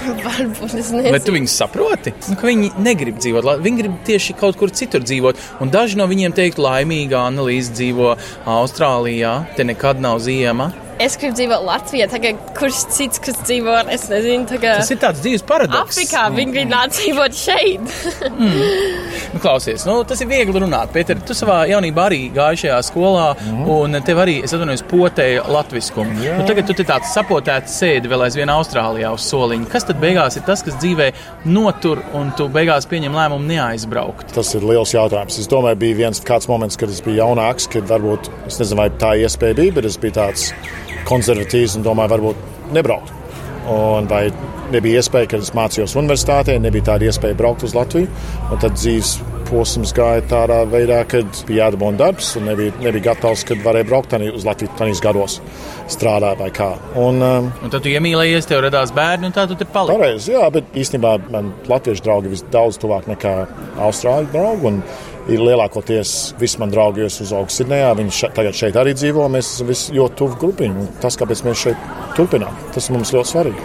Varbūt 0.04 0.74
es 0.76 0.90
Bet 0.92 1.24
tu 1.24 1.32
nezinu. 1.32 1.34
viņus 1.38 1.56
saproti? 1.62 2.12
Nu, 2.30 2.36
viņi 2.44 2.72
negrib 2.84 3.18
dzīvot, 3.22 3.48
viņi 3.64 3.82
grib 3.82 3.98
tieši 4.06 4.36
kaut 4.40 4.58
kur 4.60 4.72
citur 4.74 5.04
dzīvot. 5.04 5.40
Un 5.64 5.72
daži 5.74 5.98
no 6.00 6.06
viņiem 6.10 6.34
teikt, 6.36 6.60
laimīga 6.62 7.24
analīze 7.24 7.72
dzīvo 7.72 8.14
Austrālijā, 8.44 9.36
te 9.56 9.64
nekad 9.64 10.02
nav 10.04 10.20
ziema. 10.24 10.72
Es 11.04 11.18
gribu 11.20 11.36
dzīvot 11.36 11.64
Latvijā, 11.66 12.06
tagad 12.08 12.38
kurš 12.56 12.78
cits, 12.94 13.20
kas 13.20 13.36
dzīvo, 13.44 13.74
es 13.92 14.06
nezinu, 14.08 14.46
tagad 14.48 14.80
Tas 14.80 14.92
ir 14.94 15.00
tāds 15.02 15.20
dzīves 15.20 15.42
paradoks. 15.44 15.98
Afrikā. 15.98 16.22
Viņi 16.32 16.54
grib 16.54 16.70
nākt 16.70 16.96
dzīvot 16.96 17.36
šeit. 17.36 17.90
Nu, 19.34 19.40
klausies, 19.42 19.82
nu, 19.82 19.96
tas 20.06 20.20
ir 20.22 20.28
viegli 20.30 20.60
runāt. 20.62 20.92
Pēter, 20.94 21.18
tu 21.26 21.34
savā 21.34 21.64
jaunībā 21.66 22.04
arī 22.06 22.20
gāji 22.34 22.60
šajā 22.62 22.76
skolā, 22.86 23.24
mm. 23.34 23.64
un 23.74 23.98
tev 24.06 24.20
arī, 24.22 24.36
es 24.46 24.54
atvainojos, 24.54 24.84
potēja 24.86 25.42
latviskumu. 25.50 26.14
Nu, 26.22 26.44
tagad 26.46 26.68
tu 26.68 26.76
te 26.78 26.86
tāds 26.86 27.10
sapotēts 27.16 27.74
sēdi 27.80 28.10
vēl 28.12 28.28
aizvien 28.28 28.52
Austrālijā 28.54 29.10
uz 29.16 29.26
soliņa. 29.26 29.66
Kas 29.72 29.88
tad 29.88 29.98
beigās 30.02 30.38
ir 30.38 30.46
tas, 30.46 30.62
kas 30.62 30.78
dzīvē 30.78 31.10
notur, 31.50 32.04
un 32.14 32.30
tu 32.38 32.46
beigās 32.54 32.86
pieņem 32.90 33.18
lēmumu 33.18 33.50
neaizbraukt? 33.50 34.36
Tas 34.38 34.54
ir 34.54 34.66
liels 34.70 34.94
jautājums. 34.94 35.40
Es 35.42 35.50
domāju, 35.50 35.82
bija 35.82 36.04
viens 36.04 36.22
kāds 36.22 36.46
moments, 36.50 36.78
kad 36.78 36.94
es 36.94 37.02
biju 37.02 37.24
jaunāks, 37.24 37.66
kad 37.74 37.90
varbūt 37.90 38.30
es 38.46 38.62
nezinu, 38.62 38.84
vai 38.84 38.90
tā 39.02 39.16
iespēja 39.24 39.58
bija, 39.64 39.78
bet 39.80 39.90
es 39.90 39.98
biju 39.98 40.20
tāds 40.22 40.52
konservatīvs 41.08 41.76
un 41.78 41.86
domāju, 41.86 42.14
varbūt 42.16 42.72
nebraukt. 42.76 43.12
Un 43.70 44.08
vai 44.10 44.26
nebija 44.72 45.00
iespēja, 45.00 45.30
kad 45.34 45.44
es 45.44 45.54
mācījos 45.56 45.94
universitātē, 45.96 46.58
nebija 46.60 46.90
tāda 46.92 47.08
iespēja 47.08 47.36
braukt 47.38 47.64
uz 47.64 47.72
Latviju. 47.76 48.10
Un 48.52 48.60
tad 48.60 48.76
dzīves 48.76 49.16
posms 49.48 49.92
gāja 49.96 50.24
tādā 50.28 50.62
veidā, 50.68 51.02
kad 51.08 51.28
bija 51.48 51.66
jādabūna 51.66 52.00
darbs 52.00 52.32
un 52.38 52.48
nebija, 52.48 52.72
nebija 52.82 53.10
gatavs, 53.10 53.44
kad 53.48 53.60
varēja 53.64 53.88
braukt 53.88 54.10
tani- 54.12 54.32
uz 54.34 54.44
Latviju 54.44 54.72
tādīs 54.78 55.02
gados 55.04 55.38
strādāt 55.88 56.38
vai 56.40 56.50
kā. 56.50 56.70
Un, 56.96 57.22
um, 57.22 57.52
Un 57.62 57.70
tad 57.70 57.82
tu 57.84 57.92
iemīlējies, 57.92 58.48
tev 58.48 58.64
radās 58.64 58.92
bērni, 58.92 59.26
un 59.26 59.32
tā 59.32 59.46
tu 59.48 59.54
te 59.54 59.64
paliki. 59.64 59.98
Pareizi, 59.98 60.32
jā, 60.32 60.50
bet 60.52 60.64
īstenībā 60.74 61.30
man 61.30 61.52
latviešu 61.68 62.02
draugi 62.04 62.32
ir 62.32 62.46
daudz 62.50 62.78
tuvāk 62.78 63.08
nekā 63.08 63.34
austrāļu 63.78 64.32
draugi. 64.32 64.82
Ir 65.24 65.40
lielākoties 65.40 66.34
visi 66.36 66.58
mani 66.60 66.74
draugi, 66.74 67.00
jo 67.00 67.08
es 67.08 67.22
uzaugu 67.24 67.52
Sidnejā. 67.52 67.94
Viņi 67.96 68.12
še, 68.12 68.28
tagad 68.36 68.58
šeit 68.58 68.76
arī 68.76 68.92
dzīvo. 68.96 69.24
Mēs 69.32 69.54
esam 69.54 69.70
ļoti 69.96 70.18
tuvu 70.20 70.36
grupiņi. 70.42 70.82
un 70.82 70.90
Tas, 71.00 71.16
kāpēc 71.20 71.44
mēs 71.46 71.62
šeit 71.62 71.88
turpinām, 72.18 72.58
tas 72.76 72.90
mums 72.92 73.14
ļoti 73.14 73.32
svarīgi. 73.32 73.64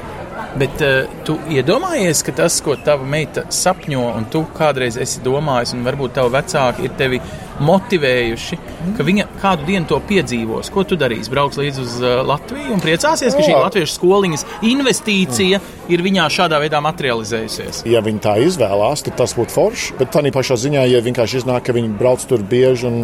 Bet 0.60 0.82
uh, 0.82 1.12
tu 1.28 1.36
iedomājies, 1.52 2.24
ka 2.26 2.34
tas, 2.40 2.56
ko 2.66 2.78
tava 2.86 3.06
meita 3.06 3.44
sapņo, 3.54 4.06
un 4.18 4.30
tu 4.34 4.46
kādreiz 4.56 4.98
esi 4.98 5.22
domājis, 5.26 5.76
un 5.76 5.84
varbūt 5.86 6.16
tavi 6.16 6.34
vecāki 6.34 6.88
ir 6.88 6.96
tevi 6.98 7.20
motivējuši, 7.64 8.60
ka 8.98 9.06
viņa 9.06 9.26
kādu 9.42 9.68
dienu 9.68 9.88
to 9.90 10.00
piedzīvos. 10.10 10.72
Ko 10.74 10.86
tu 10.88 10.98
darīsi? 11.00 11.32
Brauks 11.34 11.60
līdzi 11.60 11.84
uz 11.84 11.98
uh, 12.02 12.22
Latviju 12.28 12.76
un 12.76 12.84
priecāsies, 12.84 13.36
ka 13.36 13.46
šī 13.46 13.56
latviešu 13.56 13.96
skoliņas 13.98 14.46
investīcija 14.70 15.62
ir 15.90 16.04
viņā 16.06 16.28
šādā 16.34 16.60
veidā 16.62 16.82
materializējusies. 16.86 17.84
Ja 17.90 18.04
viņi 18.06 18.24
tā 18.24 18.36
izvēlās, 18.46 19.04
tad 19.06 19.18
tas 19.20 19.36
būtu 19.38 19.56
forši. 19.56 19.96
Bet 20.00 20.14
tā 20.16 20.24
pašā 20.34 20.60
ziņā, 20.66 20.86
ja 20.90 21.04
vienkārši 21.06 21.42
iznāk, 21.42 21.66
ka 21.68 21.76
viņi 21.76 21.96
brauc 22.00 22.24
tur 22.30 22.44
bieži 22.46 22.88
un, 22.90 23.00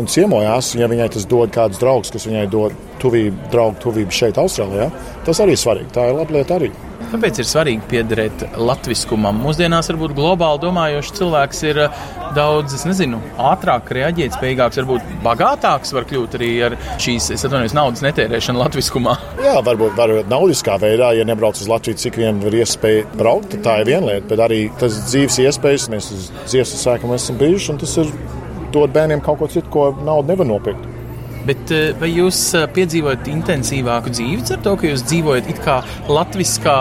un 0.00 0.08
ciemojās, 0.10 0.74
ja 0.78 0.90
viņai 0.90 1.10
tas 1.16 1.28
dod 1.28 1.52
kādus 1.54 1.82
draugus, 1.82 2.12
kas 2.14 2.26
viņai 2.28 2.46
dod 2.52 2.78
tuvību, 3.02 3.50
draugu 3.52 3.80
tuvību 3.82 4.14
šeit, 4.14 4.40
Austrālijā, 4.40 4.88
tas 5.26 5.42
arī 5.42 5.56
ir 5.56 5.62
svarīgi. 5.62 5.92
Tā 5.94 6.08
ir 6.10 6.18
laba 6.18 6.38
lieta 6.38 6.58
arī. 6.58 6.72
Kāpēc 7.10 7.40
ir 7.42 7.48
svarīgi 7.48 7.88
piederēt 7.90 8.44
latviskumam? 8.56 9.40
Mūsdienās 9.44 9.90
varbūt 9.90 10.14
globāli 10.16 10.62
domājošs 10.62 11.12
cilvēks 11.18 11.62
ir 11.68 11.80
uh, 11.84 12.04
daudz, 12.36 12.76
es 12.76 12.84
nezinu, 12.88 13.20
ātrāk 13.50 13.90
reaģēt, 13.96 14.36
spējīgāks, 14.36 14.80
varbūt 14.82 15.10
bagātāks 15.24 15.92
var 15.96 16.06
kļūt 16.08 16.36
arī 16.38 16.50
ar 16.68 16.76
šīs, 17.02 17.30
es 17.36 17.46
atvainojos, 17.48 17.76
naudas 17.76 18.04
netērēšanu 18.06 18.62
latviskumā. 18.62 19.16
Jā, 19.44 19.58
varbūt, 19.66 19.96
varbūt 19.98 20.30
naudiskā 20.32 20.78
veidā, 20.82 21.12
ja 21.18 21.26
nebrauc 21.28 21.60
uz 21.60 21.68
Latviju, 21.70 22.00
cik 22.02 22.20
vien 22.22 22.40
var 22.44 22.56
iespēja 22.62 23.04
braukt, 23.18 23.58
tā 23.64 23.80
ir 23.82 23.92
viena 23.92 24.12
lieta. 24.12 24.28
Bet 24.32 24.44
arī 24.46 24.62
tas 24.80 25.02
dzīves 25.10 25.40
iespējas, 25.46 25.90
mēs 25.92 26.12
uz 26.14 26.30
dzīves 26.46 26.76
sākuma 26.80 27.20
esam 27.20 27.40
bijuši, 27.40 27.74
un 27.74 27.82
tas 27.82 27.98
ir 28.02 28.16
dot 28.72 28.94
bērniem 28.94 29.24
kaut 29.24 29.42
ko 29.42 29.52
citu, 29.52 29.68
ko 29.72 29.90
naudu 30.00 30.32
nevar 30.32 30.48
nopirkt. 30.48 30.91
Bet 31.46 31.72
eh, 31.74 31.90
vai 31.98 32.12
jūs 32.12 32.38
eh, 32.58 32.68
piedzīvojat 32.76 33.30
intensīvāku 33.32 34.12
dzīvi 34.14 34.44
ar 34.54 34.60
to, 34.62 34.76
ka 34.78 34.90
jūs 34.92 35.02
dzīvojat 35.08 35.50
it 35.50 35.62
kā 35.64 35.80
latviskā 36.10 36.76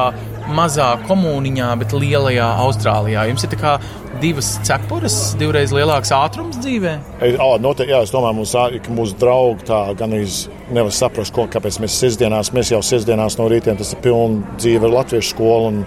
mazā 0.52 0.92
komuniņā, 1.08 1.72
bet 1.82 1.96
lielajā 1.96 2.48
Austrālijā? 2.62 3.26
Jums 3.30 3.46
ir 3.48 3.54
tā 3.54 3.60
kā 3.62 3.74
divas 4.22 4.54
cepures, 4.68 5.18
divreiz 5.40 5.74
lielāks 5.74 6.14
ātrums 6.14 6.60
dzīvē? 6.62 6.94
Ā, 7.32 7.50
Noteikti, 7.64 7.94
jā, 7.94 8.04
es 8.06 8.14
domāju, 8.14 8.42
mūsu, 8.42 8.82
ka 8.86 8.96
mūsu 8.96 9.18
draugi 9.22 9.66
tā 9.72 9.82
gan 9.98 10.14
nevar 10.14 10.94
saprast, 10.94 11.34
ko, 11.34 11.48
kāpēc 11.52 11.82
mēs 11.82 11.98
sestdienās, 12.04 12.54
mēs 12.54 12.74
jau 12.76 12.84
sestdienās 12.86 13.40
no 13.42 13.50
rītiem, 13.52 13.80
tas 13.80 13.96
ir 13.96 14.02
pilna 14.06 14.58
dzīve 14.60 14.90
ar 14.90 14.98
latviešu 15.00 15.34
skolu 15.34 15.72
un 15.72 15.86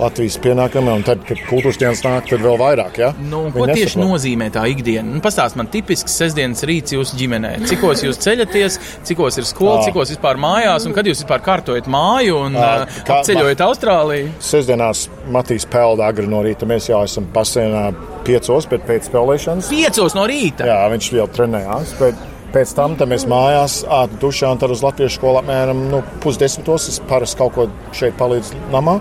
Latvijas 0.00 0.36
pienākumiem, 0.42 0.96
un 0.98 1.04
tad, 1.06 1.20
kad 1.28 1.38
kultūras 1.46 1.76
dienas 1.78 2.00
nāk, 2.02 2.26
tad 2.26 2.40
vēl 2.42 2.56
vairāk. 2.58 2.96
Ja? 2.98 3.12
Nu, 3.22 3.44
ko 3.54 3.62
Viņi 3.62 3.76
tieši 3.78 3.98
nesaprot. 4.00 4.08
nozīmē 4.10 4.48
tā 4.54 4.64
ikdiena? 4.72 5.06
Nu, 5.14 5.20
Pastāstiet 5.22 5.60
man, 5.60 5.68
tipisks 5.70 6.16
sestdienas 6.18 6.64
rīts 6.66 6.96
jūsu 6.96 7.14
ģimenē. 7.20 7.52
Cikos 7.70 8.02
jūs 8.02 8.18
ceļaties, 8.24 8.78
cikos 9.06 9.38
ir 9.38 9.46
skola, 9.46 9.76
Ā. 9.80 9.84
cikos 9.86 10.10
vispār 10.10 10.40
mājās, 10.42 10.86
un 10.88 10.96
kad 10.96 11.06
jūs 11.06 11.22
vispār 11.22 11.44
kārtojat 11.46 11.86
māju 11.86 12.40
un 12.48 12.58
Ā, 12.58 12.82
uh, 12.82 12.98
kā- 13.06 13.20
ceļojat 13.30 13.62
Austrālijā? 13.68 14.32
Sestdienās 14.42 15.06
Matīs 15.30 15.64
pelda 15.70 16.08
agri 16.10 16.26
no 16.26 16.42
rīta. 16.42 16.66
Mēs 16.66 16.90
jau 16.90 17.04
esam 17.06 17.30
basēnā 17.32 17.94
piecos, 18.26 18.66
bet 18.66 18.86
pēc 18.88 19.08
spēlēšanas. 19.12 19.70
Piecos 19.70 20.14
no 20.18 20.26
rīta! 20.26 20.66
Jā, 20.66 20.82
viņš 20.90 21.12
jau 21.14 21.28
trenējās. 21.38 21.94
Bet 22.02 22.14
pēc 22.54 22.74
tam 22.74 22.94
mēs 22.96 23.24
mājās 23.30 23.80
ātri 23.86 24.18
dušā 24.22 24.50
un 24.52 24.58
tad 24.58 24.70
uz 24.70 24.82
Latviešu 24.82 25.18
skolu 25.18 25.40
apmēram 25.42 25.88
nu, 25.90 26.02
pusdesmitos. 26.22 26.88
Es 26.88 27.00
parasti 27.08 27.38
kaut 27.38 27.54
ko 27.54 27.68
šeit 27.92 28.14
palīdzu 28.18 28.54
namā. 28.74 29.00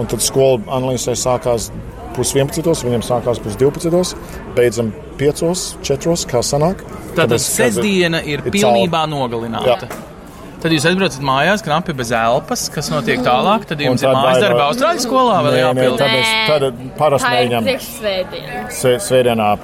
Un 0.00 0.06
tad 0.08 0.22
skola 0.24 0.60
analīzē 0.72 1.12
sākās 1.18 1.70
pusdieviņos, 2.16 2.84
viņiem 2.86 3.02
sākās 3.04 3.40
pusdivpadsmitos, 3.44 4.14
beidzam 4.56 4.92
piecos, 5.20 5.76
četros, 5.84 6.24
kā 6.28 6.40
sanāk. 6.44 6.80
Tātad 7.16 7.40
sestdiena 7.44 8.22
ir 8.24 8.40
ir 8.40 8.50
pilnībā 8.52 9.04
cauri. 9.04 9.12
nogalināta. 9.12 9.88
Jā. 9.88 10.00
Tad 10.62 10.70
jūs 10.70 10.84
atbraucat 10.86 11.24
mājās, 11.26 11.62
knapi 11.66 11.92
bez 11.98 12.12
elpas, 12.14 12.68
kas 12.70 12.88
notiek 12.92 13.18
tālāk. 13.26 13.64
Tad 13.66 13.80
jums 13.82 14.02
ir 14.04 14.12
mājas 14.14 14.44
darba 14.44 14.68
Austrālijas 14.70 15.06
skolā 15.08 15.40
vēl 15.42 15.58
jāpild. 15.58 15.98
tad 15.98 16.14
es 16.20 16.34
tad 16.48 16.82
parasti 16.98 17.32
mēģinām 17.34 17.70
sve- 18.70 18.98
svētdienā. 19.02 19.58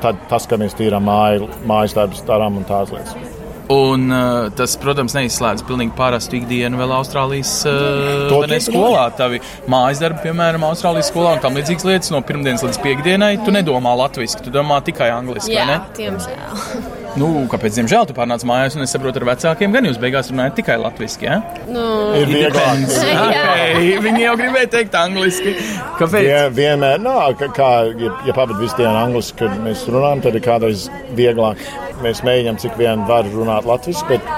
Tad 0.00 0.16
tas, 0.28 0.46
ka 0.46 0.56
mēs 0.56 0.76
tīrām 0.76 1.02
māju, 1.08 1.48
mājas 1.66 1.94
darbus, 1.96 2.22
darām 2.28 2.56
un 2.60 2.64
tādas 2.68 2.92
lietas. 2.92 3.35
Un 3.72 4.10
uh, 4.14 4.46
tas, 4.54 4.76
protams, 4.78 5.16
neizslēdz 5.16 5.64
pilnīgi 5.66 5.94
parastu 5.98 6.38
ikdienu 6.38 6.78
vēl 6.78 6.92
Austrālijas 7.00 7.52
uh, 7.66 8.46
ne, 8.46 8.60
skolā. 8.62 9.08
Tavi 9.18 9.40
mājas 9.70 10.02
darbi, 10.04 10.22
piemēram, 10.28 10.68
Austrālijas 10.68 11.10
skolā 11.10 11.34
un 11.34 11.42
tam 11.42 11.58
līdzīgas 11.58 11.88
lietas 11.88 12.14
no 12.14 12.22
pirmdienas 12.26 12.62
līdz 12.66 12.78
piekdienai. 12.84 13.32
Tu 13.42 13.54
nedomā 13.54 13.96
latviešu, 14.04 14.44
tu 14.46 14.54
domā 14.54 14.78
tikai 14.86 15.10
angliski. 15.16 15.56
vai 15.56 15.64
Jā, 15.64 15.66
ne? 15.72 15.80
tiemžēl. 15.98 17.05
Nu, 17.16 17.28
kāpēc, 17.48 17.78
diemžēl, 17.78 18.04
tu 18.08 18.14
pārnāc 18.16 18.42
mājās 18.44 18.74
un 18.76 18.84
es 18.84 18.92
saprotu 18.92 19.22
ar 19.22 19.30
vecākiem, 19.30 19.72
gan 19.72 19.86
jūs 19.88 19.96
beigās 20.00 20.28
runājat 20.32 20.58
tikai 20.58 20.76
latviešu. 20.82 21.22
Ja? 21.24 21.38
Nu, 21.64 21.84
Ir 22.18 22.28
vieglāk. 22.28 22.82
Okay, 23.26 23.96
viņi 24.04 24.20
jau 24.22 24.34
gribēja 24.38 24.68
teikt 24.72 24.94
angliski. 24.98 25.54
Kāpēc? 25.96 26.26
Vien, 26.26 26.52
vienmēr, 26.56 27.00
no, 27.02 27.14
kā, 27.38 27.48
kā 27.56 27.70
ja, 27.88 28.12
ja 28.28 28.34
pavadām 28.36 28.60
visu 28.60 28.76
dienu 28.80 28.92
angliski, 29.00 29.38
kad 29.40 29.56
mēs 29.64 29.86
runājam, 29.88 30.22
tad 30.26 30.36
ir 30.36 30.44
kādreiz 30.44 30.86
vieglāk. 31.16 31.62
Mēs 32.04 32.20
mēģinām, 32.26 32.60
cik 32.60 32.76
vien 32.80 33.06
var 33.08 33.28
runāt 33.32 33.68
latviešu, 33.68 34.04
bet 34.10 34.30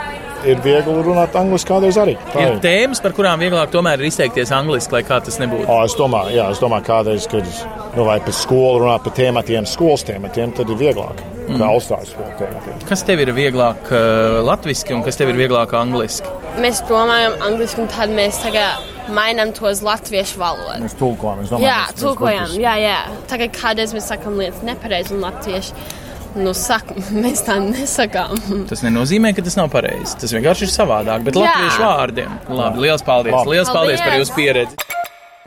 ir 0.53 0.61
viegli 0.65 0.97
runāt 1.07 1.37
angliski 1.39 1.73
kādreiz 1.73 1.99
arī. 2.01 2.17
Tā 2.33 2.45
Ir 2.45 2.61
tēmas, 2.65 3.03
par 3.05 3.15
kurām 3.17 3.43
vieglāk 3.43 3.73
tomēr 3.75 4.01
ir 4.01 4.11
izteikties 4.11 4.53
angliski, 4.55 4.97
lai 4.97 5.03
kā 5.07 5.21
tas 5.25 5.39
nebūtu. 5.43 5.69
O, 5.69 5.79
es 5.87 5.97
domāju, 5.99 6.37
jā, 6.39 6.49
es 6.55 6.63
domāju, 6.63 6.87
kādreiz, 6.89 7.29
kad 7.31 7.49
nu, 7.97 8.05
vai 8.09 8.19
par 8.25 8.37
skolu 8.37 8.85
runāt 8.85 9.07
par 9.07 9.17
tēmatiem, 9.19 9.69
skolas 9.69 10.07
tēmatiem, 10.09 10.55
tad 10.59 10.71
ir 10.73 10.81
vieglāk. 10.81 11.25
Mm. 11.49 11.57
Kā 11.63 11.71
uzstājas 11.79 12.13
skolu 12.13 12.35
tēmatiem. 12.43 12.85
Kas 12.91 13.05
tev 13.09 13.23
ir 13.25 13.33
vieglāk 13.37 13.89
uh, 13.89 14.43
latviešu 14.45 14.99
un 14.99 15.05
kas 15.07 15.17
tev 15.17 15.33
ir 15.33 15.41
vieglāk 15.41 15.73
angliski? 15.79 16.29
Mēs 16.61 16.83
domājam 16.89 17.39
angliski, 17.47 17.85
un 17.85 17.93
tad 17.93 18.13
mēs 18.13 18.43
tagad 18.43 18.85
mainām 19.15 19.55
to 19.57 19.69
uz 19.71 19.81
latviešu 19.85 20.41
valodu. 20.41 20.83
Mēs 20.85 20.97
tulkojam, 20.99 21.41
es 21.45 21.53
domāju, 21.53 21.69
Jā, 21.71 21.79
tulkojam, 21.97 22.53
jā, 22.61 22.75
jā. 22.83 22.99
Tagad 23.31 23.57
kādreiz 23.57 23.95
mēs 23.97 24.11
sakām 24.13 24.37
lietas 24.41 24.61
nepareizi 24.67 25.17
un 25.17 25.25
latvieši. 25.25 25.89
Nu, 26.37 26.53
saka, 26.57 26.95
mēs 27.25 27.43
tā 27.47 27.57
nesakām. 27.63 28.37
Tas 28.69 28.85
nenozīmē, 28.85 29.33
ka 29.37 29.45
tas 29.47 29.57
nav 29.59 29.71
pareizi. 29.73 30.19
Tas 30.21 30.35
vienkārši 30.37 30.69
ir 30.69 30.75
savādāk, 30.75 31.25
bet 31.27 31.39
latviešu 31.39 31.83
vārdiem. 31.85 32.37
Labi, 32.53 32.85
liels 32.87 33.05
paldies! 33.07 33.35
Labi. 33.39 33.57
Liels 33.57 33.73
paldies 33.73 34.03
par 34.03 34.13
Paldies. 34.13 34.27
jūsu 34.27 34.37
pieredzi! 34.37 34.85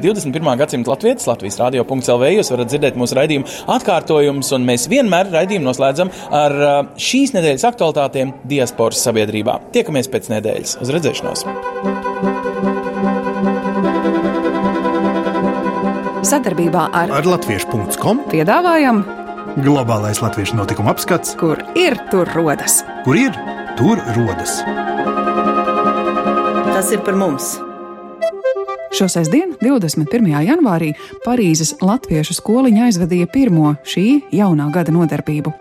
21. 0.02 0.58
gadsimta 0.58 0.90
latvijas, 0.90 1.28
Latvijas 1.30 1.60
radio.cl. 1.62 2.24
Jūs 2.34 2.50
varat 2.50 2.72
dzirdēt 2.72 2.98
mūsu 2.98 3.14
raidījumu 3.20 3.46
atkārtojumus, 3.76 4.50
un 4.58 4.66
mēs 4.66 4.88
vienmēr 4.90 5.30
raidījumu 5.30 5.68
noslēdzam 5.68 6.10
ar 6.34 6.58
uh, 6.58 6.80
šīs 6.98 7.36
nedēļas 7.38 7.68
aktualitātēm 7.70 8.34
diasporas 8.50 9.04
sabiedrībā. 9.06 9.60
Tiekamies 9.76 10.10
pēc 10.10 10.32
nedēļas. 10.34 10.80
Uz 10.82 10.96
redzēšanos! 10.98 11.46
Sadarbībā 16.32 16.88
ar 16.96 17.12
Ar 17.18 17.26
latviešu.com 17.28 18.22
piedāvājam, 18.32 19.02
globālais 19.58 20.22
latviešu 20.24 20.60
notikuma 20.60 20.94
apskats, 20.96 21.36
kur 21.40 21.60
ir 21.76 21.98
tur 22.12 22.30
rodas. 22.36 22.82
kur 23.04 23.18
ir 23.18 23.36
tur 23.78 24.00
rodas. 24.16 24.62
Tas 26.72 26.92
ir 26.92 27.04
par 27.04 27.16
mums! 27.16 27.58
Šo 28.92 29.06
sestdienu, 29.08 29.56
21. 29.64 30.26
janvārī, 30.44 30.90
Parīzes 31.24 31.78
Latviešu 31.80 32.36
skoliņa 32.36 32.90
aizvadīja 32.90 33.30
pirmo 33.32 33.70
šī 33.88 34.04
jaunā 34.36 34.66
gada 34.76 34.92
nodarbību. 34.92 35.54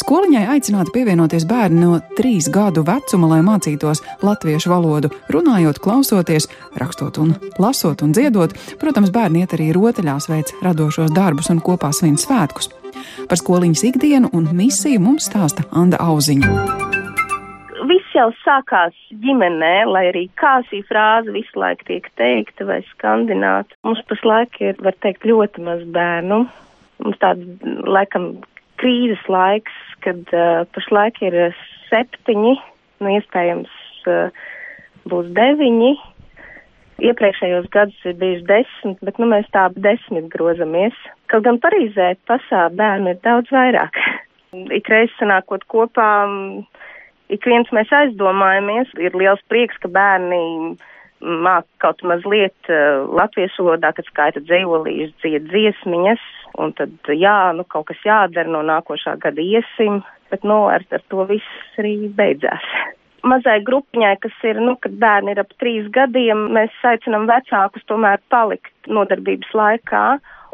Skoliņai 0.00 0.46
aicināti 0.54 0.94
pievienoties 0.94 1.44
bērni 1.48 1.82
no 1.82 1.98
trīs 2.16 2.48
gadu 2.48 2.86
vecuma, 2.88 3.28
lai 3.34 3.42
mācītos 3.44 4.00
latviešu 4.24 4.72
valodu, 4.72 5.12
runājot, 5.28 5.82
klausoties, 5.84 6.48
rakstot 6.80 7.20
un 7.20 7.36
lasot 7.60 8.06
un 8.06 8.16
dziedot. 8.16 8.56
Protams, 8.80 9.12
bērni 9.12 9.44
iet 9.44 9.52
arī 9.58 9.68
rotaļās, 9.76 10.30
veic 10.32 10.56
radošos 10.64 11.12
darbus 11.12 11.52
un 11.52 11.60
kopā 11.60 11.92
svin 11.92 12.16
svētkus. 12.16 12.72
Par 13.28 13.40
skoliņas 13.40 13.84
ikdienu 13.90 14.30
un 14.36 14.48
misiju 14.56 15.00
mums 15.02 15.28
stāsta 15.30 15.66
Anna 15.72 16.00
Auziņa. 16.02 16.52
viss 17.88 18.14
jau 18.16 18.28
sākās 18.42 18.96
ģimenē, 19.22 19.86
lai 19.88 20.04
arī 20.10 20.24
kā 20.40 20.58
šī 20.68 20.82
frāze 20.88 21.32
visu 21.32 21.60
laiku 21.60 21.86
tiek 21.88 22.08
teikta 22.20 22.66
vai 22.68 22.80
skandināta. 22.90 23.76
Mums 23.86 24.02
pašlaik 24.10 24.60
ir, 24.60 24.76
var 24.84 24.96
teikt, 25.04 25.26
ļoti 25.28 25.64
maz 25.64 25.84
bērnu. 25.94 26.42
Mums 27.04 27.20
tāds, 27.22 27.44
laikam, 27.86 28.30
krīzes 28.80 29.24
laiks, 29.30 29.74
kad 30.04 30.20
uh, 30.34 30.64
pašlaik 30.74 31.20
ir 31.26 31.36
uh, 31.48 31.64
septiņi, 31.88 32.54
nu, 33.02 33.12
iespējams, 33.18 33.72
uh, 34.10 34.46
būs 35.08 35.30
deviņi. 35.36 35.92
Iepriekšējos 36.98 37.68
gadus 37.70 37.98
ir 38.10 38.16
bijuši 38.18 38.46
desmit, 38.48 39.02
bet 39.06 39.20
nu, 39.22 39.28
mēs 39.30 39.46
tā 39.54 39.68
desmit 39.78 40.26
grozamies. 40.32 40.96
Kaut 41.30 41.44
gan 41.46 41.60
Parīzē 41.62 42.16
pašā 42.26 42.64
bērnu 42.74 43.12
ir 43.14 43.20
daudz 43.22 43.52
vairāk. 43.54 44.00
Ikreiz 44.80 45.12
sanākot 45.20 45.62
kopā, 45.70 46.08
ik 47.30 47.46
viens 47.46 47.70
mēs 47.76 47.92
aizdomājamies. 48.00 48.90
Ir 48.98 49.14
liels 49.14 49.44
prieks, 49.52 49.78
ka 49.78 49.92
bērni 49.94 50.74
māk 51.22 51.66
kaut 51.82 52.02
mazliet 52.06 52.70
uh, 52.70 53.06
latviešu 53.20 53.66
valodā, 53.66 53.92
kad 53.94 54.06
skaita 54.10 54.42
dzējolīšas, 54.42 55.14
dzied 55.22 55.48
dziesmiņas, 55.52 56.28
un 56.62 56.74
tad, 56.78 56.94
jā, 57.14 57.38
nu, 57.54 57.66
kaut 57.66 57.92
kas 57.92 58.02
jādara, 58.06 58.50
no 58.50 58.62
nākošā 58.66 59.16
gada 59.22 59.42
iesim, 59.42 60.02
bet, 60.32 60.42
nu, 60.46 60.64
ar, 60.70 60.86
ar 60.94 61.02
to 61.10 61.26
viss 61.30 61.78
arī 61.78 61.96
beidzās. 62.14 62.66
Mazai 63.26 63.58
grupiņai, 63.66 64.14
kas 64.22 64.34
ir, 64.46 64.60
nu, 64.62 64.76
kad 64.78 64.94
bērni 65.02 65.32
ir 65.34 65.40
ap 65.42 65.50
trīs 65.58 65.88
gadiem, 65.94 66.48
mēs 66.54 66.74
aicinām 66.86 67.26
vecākus 67.30 67.86
tomēr 67.90 68.20
palikt 68.30 68.70
nodarbības 68.86 69.54
laikā. 69.58 70.04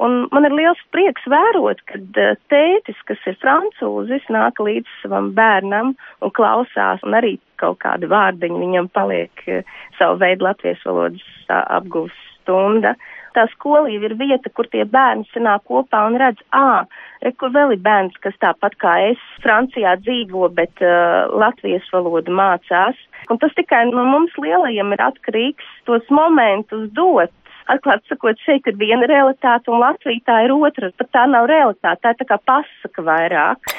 Un 0.02 0.24
man 0.34 0.46
ir 0.48 0.54
liels 0.56 0.80
prieks 0.90 1.26
vērot, 1.30 1.82
kad 1.90 2.18
eh, 2.18 2.34
tētis, 2.50 2.98
kas 3.06 3.20
ir 3.30 3.36
francūzis, 3.42 4.24
nāk 4.32 4.58
līdz 4.58 4.90
savam 5.02 5.30
bērnam 5.36 5.92
un 5.94 6.32
klausās, 6.34 7.04
un 7.06 7.14
arī 7.14 7.36
kaut 7.62 7.78
kādi 7.84 8.08
vārdiņi 8.10 8.62
viņam 8.64 8.90
paliek 8.96 9.44
eh, 9.46 9.62
savu 10.00 10.18
veidu 10.24 10.48
latviešu 10.48 10.90
valodas 10.90 11.28
ā, 11.46 11.60
apgūves 11.78 12.16
stunda. 12.40 12.96
Tā 13.34 13.48
skolība 13.50 14.06
ir 14.06 14.14
vieta, 14.18 14.50
kur 14.54 14.68
tie 14.70 14.84
bērni 14.86 15.26
sanāk 15.32 15.64
kopā 15.66 16.04
un 16.06 16.18
redz, 16.20 16.38
ā, 16.54 16.84
re, 17.24 17.32
kur 17.40 17.50
vēl 17.54 17.74
ir 17.74 17.80
bērns, 17.82 18.14
kas 18.22 18.36
tāpat 18.42 18.76
kā 18.82 18.92
es 19.08 19.22
Francijā 19.42 19.96
dzīvo, 20.04 20.48
bet 20.54 20.82
uh, 20.84 21.26
latviešu 21.34 21.96
valodu 21.96 22.34
mācās. 22.34 23.00
Un 23.32 23.40
tas 23.42 23.54
tikai 23.58 23.86
no 23.90 24.04
mums 24.06 24.36
lielajiem 24.38 24.94
ir 24.94 25.02
atkarīgs 25.08 25.72
tos 25.88 26.06
momentus 26.14 26.86
dot. 26.94 27.34
Atklāt 27.72 28.04
sakot, 28.10 28.38
šeit 28.44 28.66
ir 28.68 28.76
viena 28.76 29.08
realitāte 29.08 29.72
un 29.72 29.80
Latvija 29.80 30.20
tā 30.28 30.42
ir 30.44 30.52
otra, 30.52 30.92
pat 31.00 31.08
tā 31.16 31.24
nav 31.32 31.48
realitāte, 31.48 32.02
tā 32.04 32.12
ir 32.12 32.20
tā 32.20 32.28
kā 32.28 32.40
pasaka 32.52 33.06
vairāk. 33.08 33.74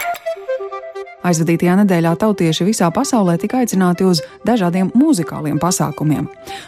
Aizvadītajā 1.25 1.79
nedēļā 1.79 2.11
tautieši 2.21 2.67
visā 2.67 2.91
pasaulē 2.93 3.37
tika 3.41 3.63
aicināti 3.63 4.05
uz 4.05 4.21
dažādiem 4.45 4.91
muzikāliem 4.93 5.57
pasākumiem. 5.61 6.27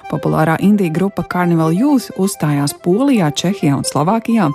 Populārā 0.10 0.56
indiju 0.65 0.96
grupa 0.96 1.26
Carnival 1.30 1.76
Youth 1.78 2.10
uzstājās 2.17 2.74
Polijā, 2.82 3.30
Čehijā 3.38 3.76
un 3.78 3.86
Slovākijā. 3.86 4.50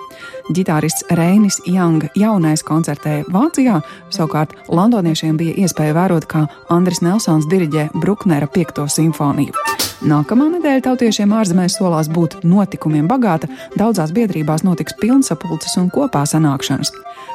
Gitārists 0.51 1.07
Reinis 1.15 1.61
Young 1.71 2.09
jaunais 2.19 2.65
koncertēja 2.67 3.29
Vācijā, 3.31 3.79
savukārt 4.11 4.57
londoniešiem 4.69 5.38
bija 5.38 5.55
iespēja 5.62 5.95
vērot, 6.01 6.27
kā 6.27 6.49
Andris 6.75 7.03
Nelsons 7.05 7.47
diriģē 7.53 7.93
Bruknera 7.95 8.51
5. 8.51 8.88
simfoniju. 8.91 9.55
Nākamā 10.03 10.49
nedēļa 10.57 10.83
tautiešiem 10.83 11.31
ārzemēs 11.38 11.77
solās 11.79 12.09
būt 12.11 12.41
notikumiem 12.43 13.07
bagāta, 13.07 13.47
daudzās 13.79 14.11
biedrībās 14.11 14.65
notiks 14.67 14.97
pilnsapulces 14.99 15.79
un 15.79 15.93
kopā 15.95 16.25
sanākšanas. 16.27 16.91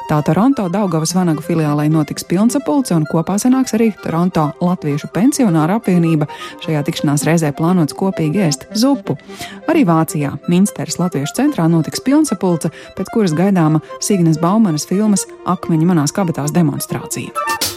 Tā 0.08 0.22
Toronto 0.24 0.64
Daugavas 0.72 1.10
vanagu 1.12 1.42
filiālē 1.44 1.84
notiks 1.92 2.24
pilnsapulce 2.24 2.94
un 2.96 3.04
kopā 3.10 3.34
sanāks 3.36 3.74
arī 3.76 3.90
Toronto 4.00 4.46
Latviešu 4.64 5.10
pensionāra 5.12 5.76
apvienība. 5.76 6.24
Šajā 6.64 6.80
tikšanās 6.86 7.26
reizē 7.28 7.50
plānots 7.52 7.92
kopīgi 7.98 8.40
ēst 8.46 8.64
zupu. 8.72 9.18
Arī 9.68 9.84
Vācijā 9.84 10.32
Minsteras 10.48 10.96
Latviešu 10.96 11.36
centrā 11.42 11.68
notiks 11.68 12.00
pilnsapulce, 12.00 12.72
pēc 12.96 13.12
kuras 13.12 13.36
gaidāma 13.36 13.84
Signes 14.00 14.40
Baumanas 14.40 14.88
filmas 14.88 15.28
Akmeņa 15.44 15.92
manās 15.92 16.16
kabatās 16.16 16.56
demonstrācija. 16.56 17.76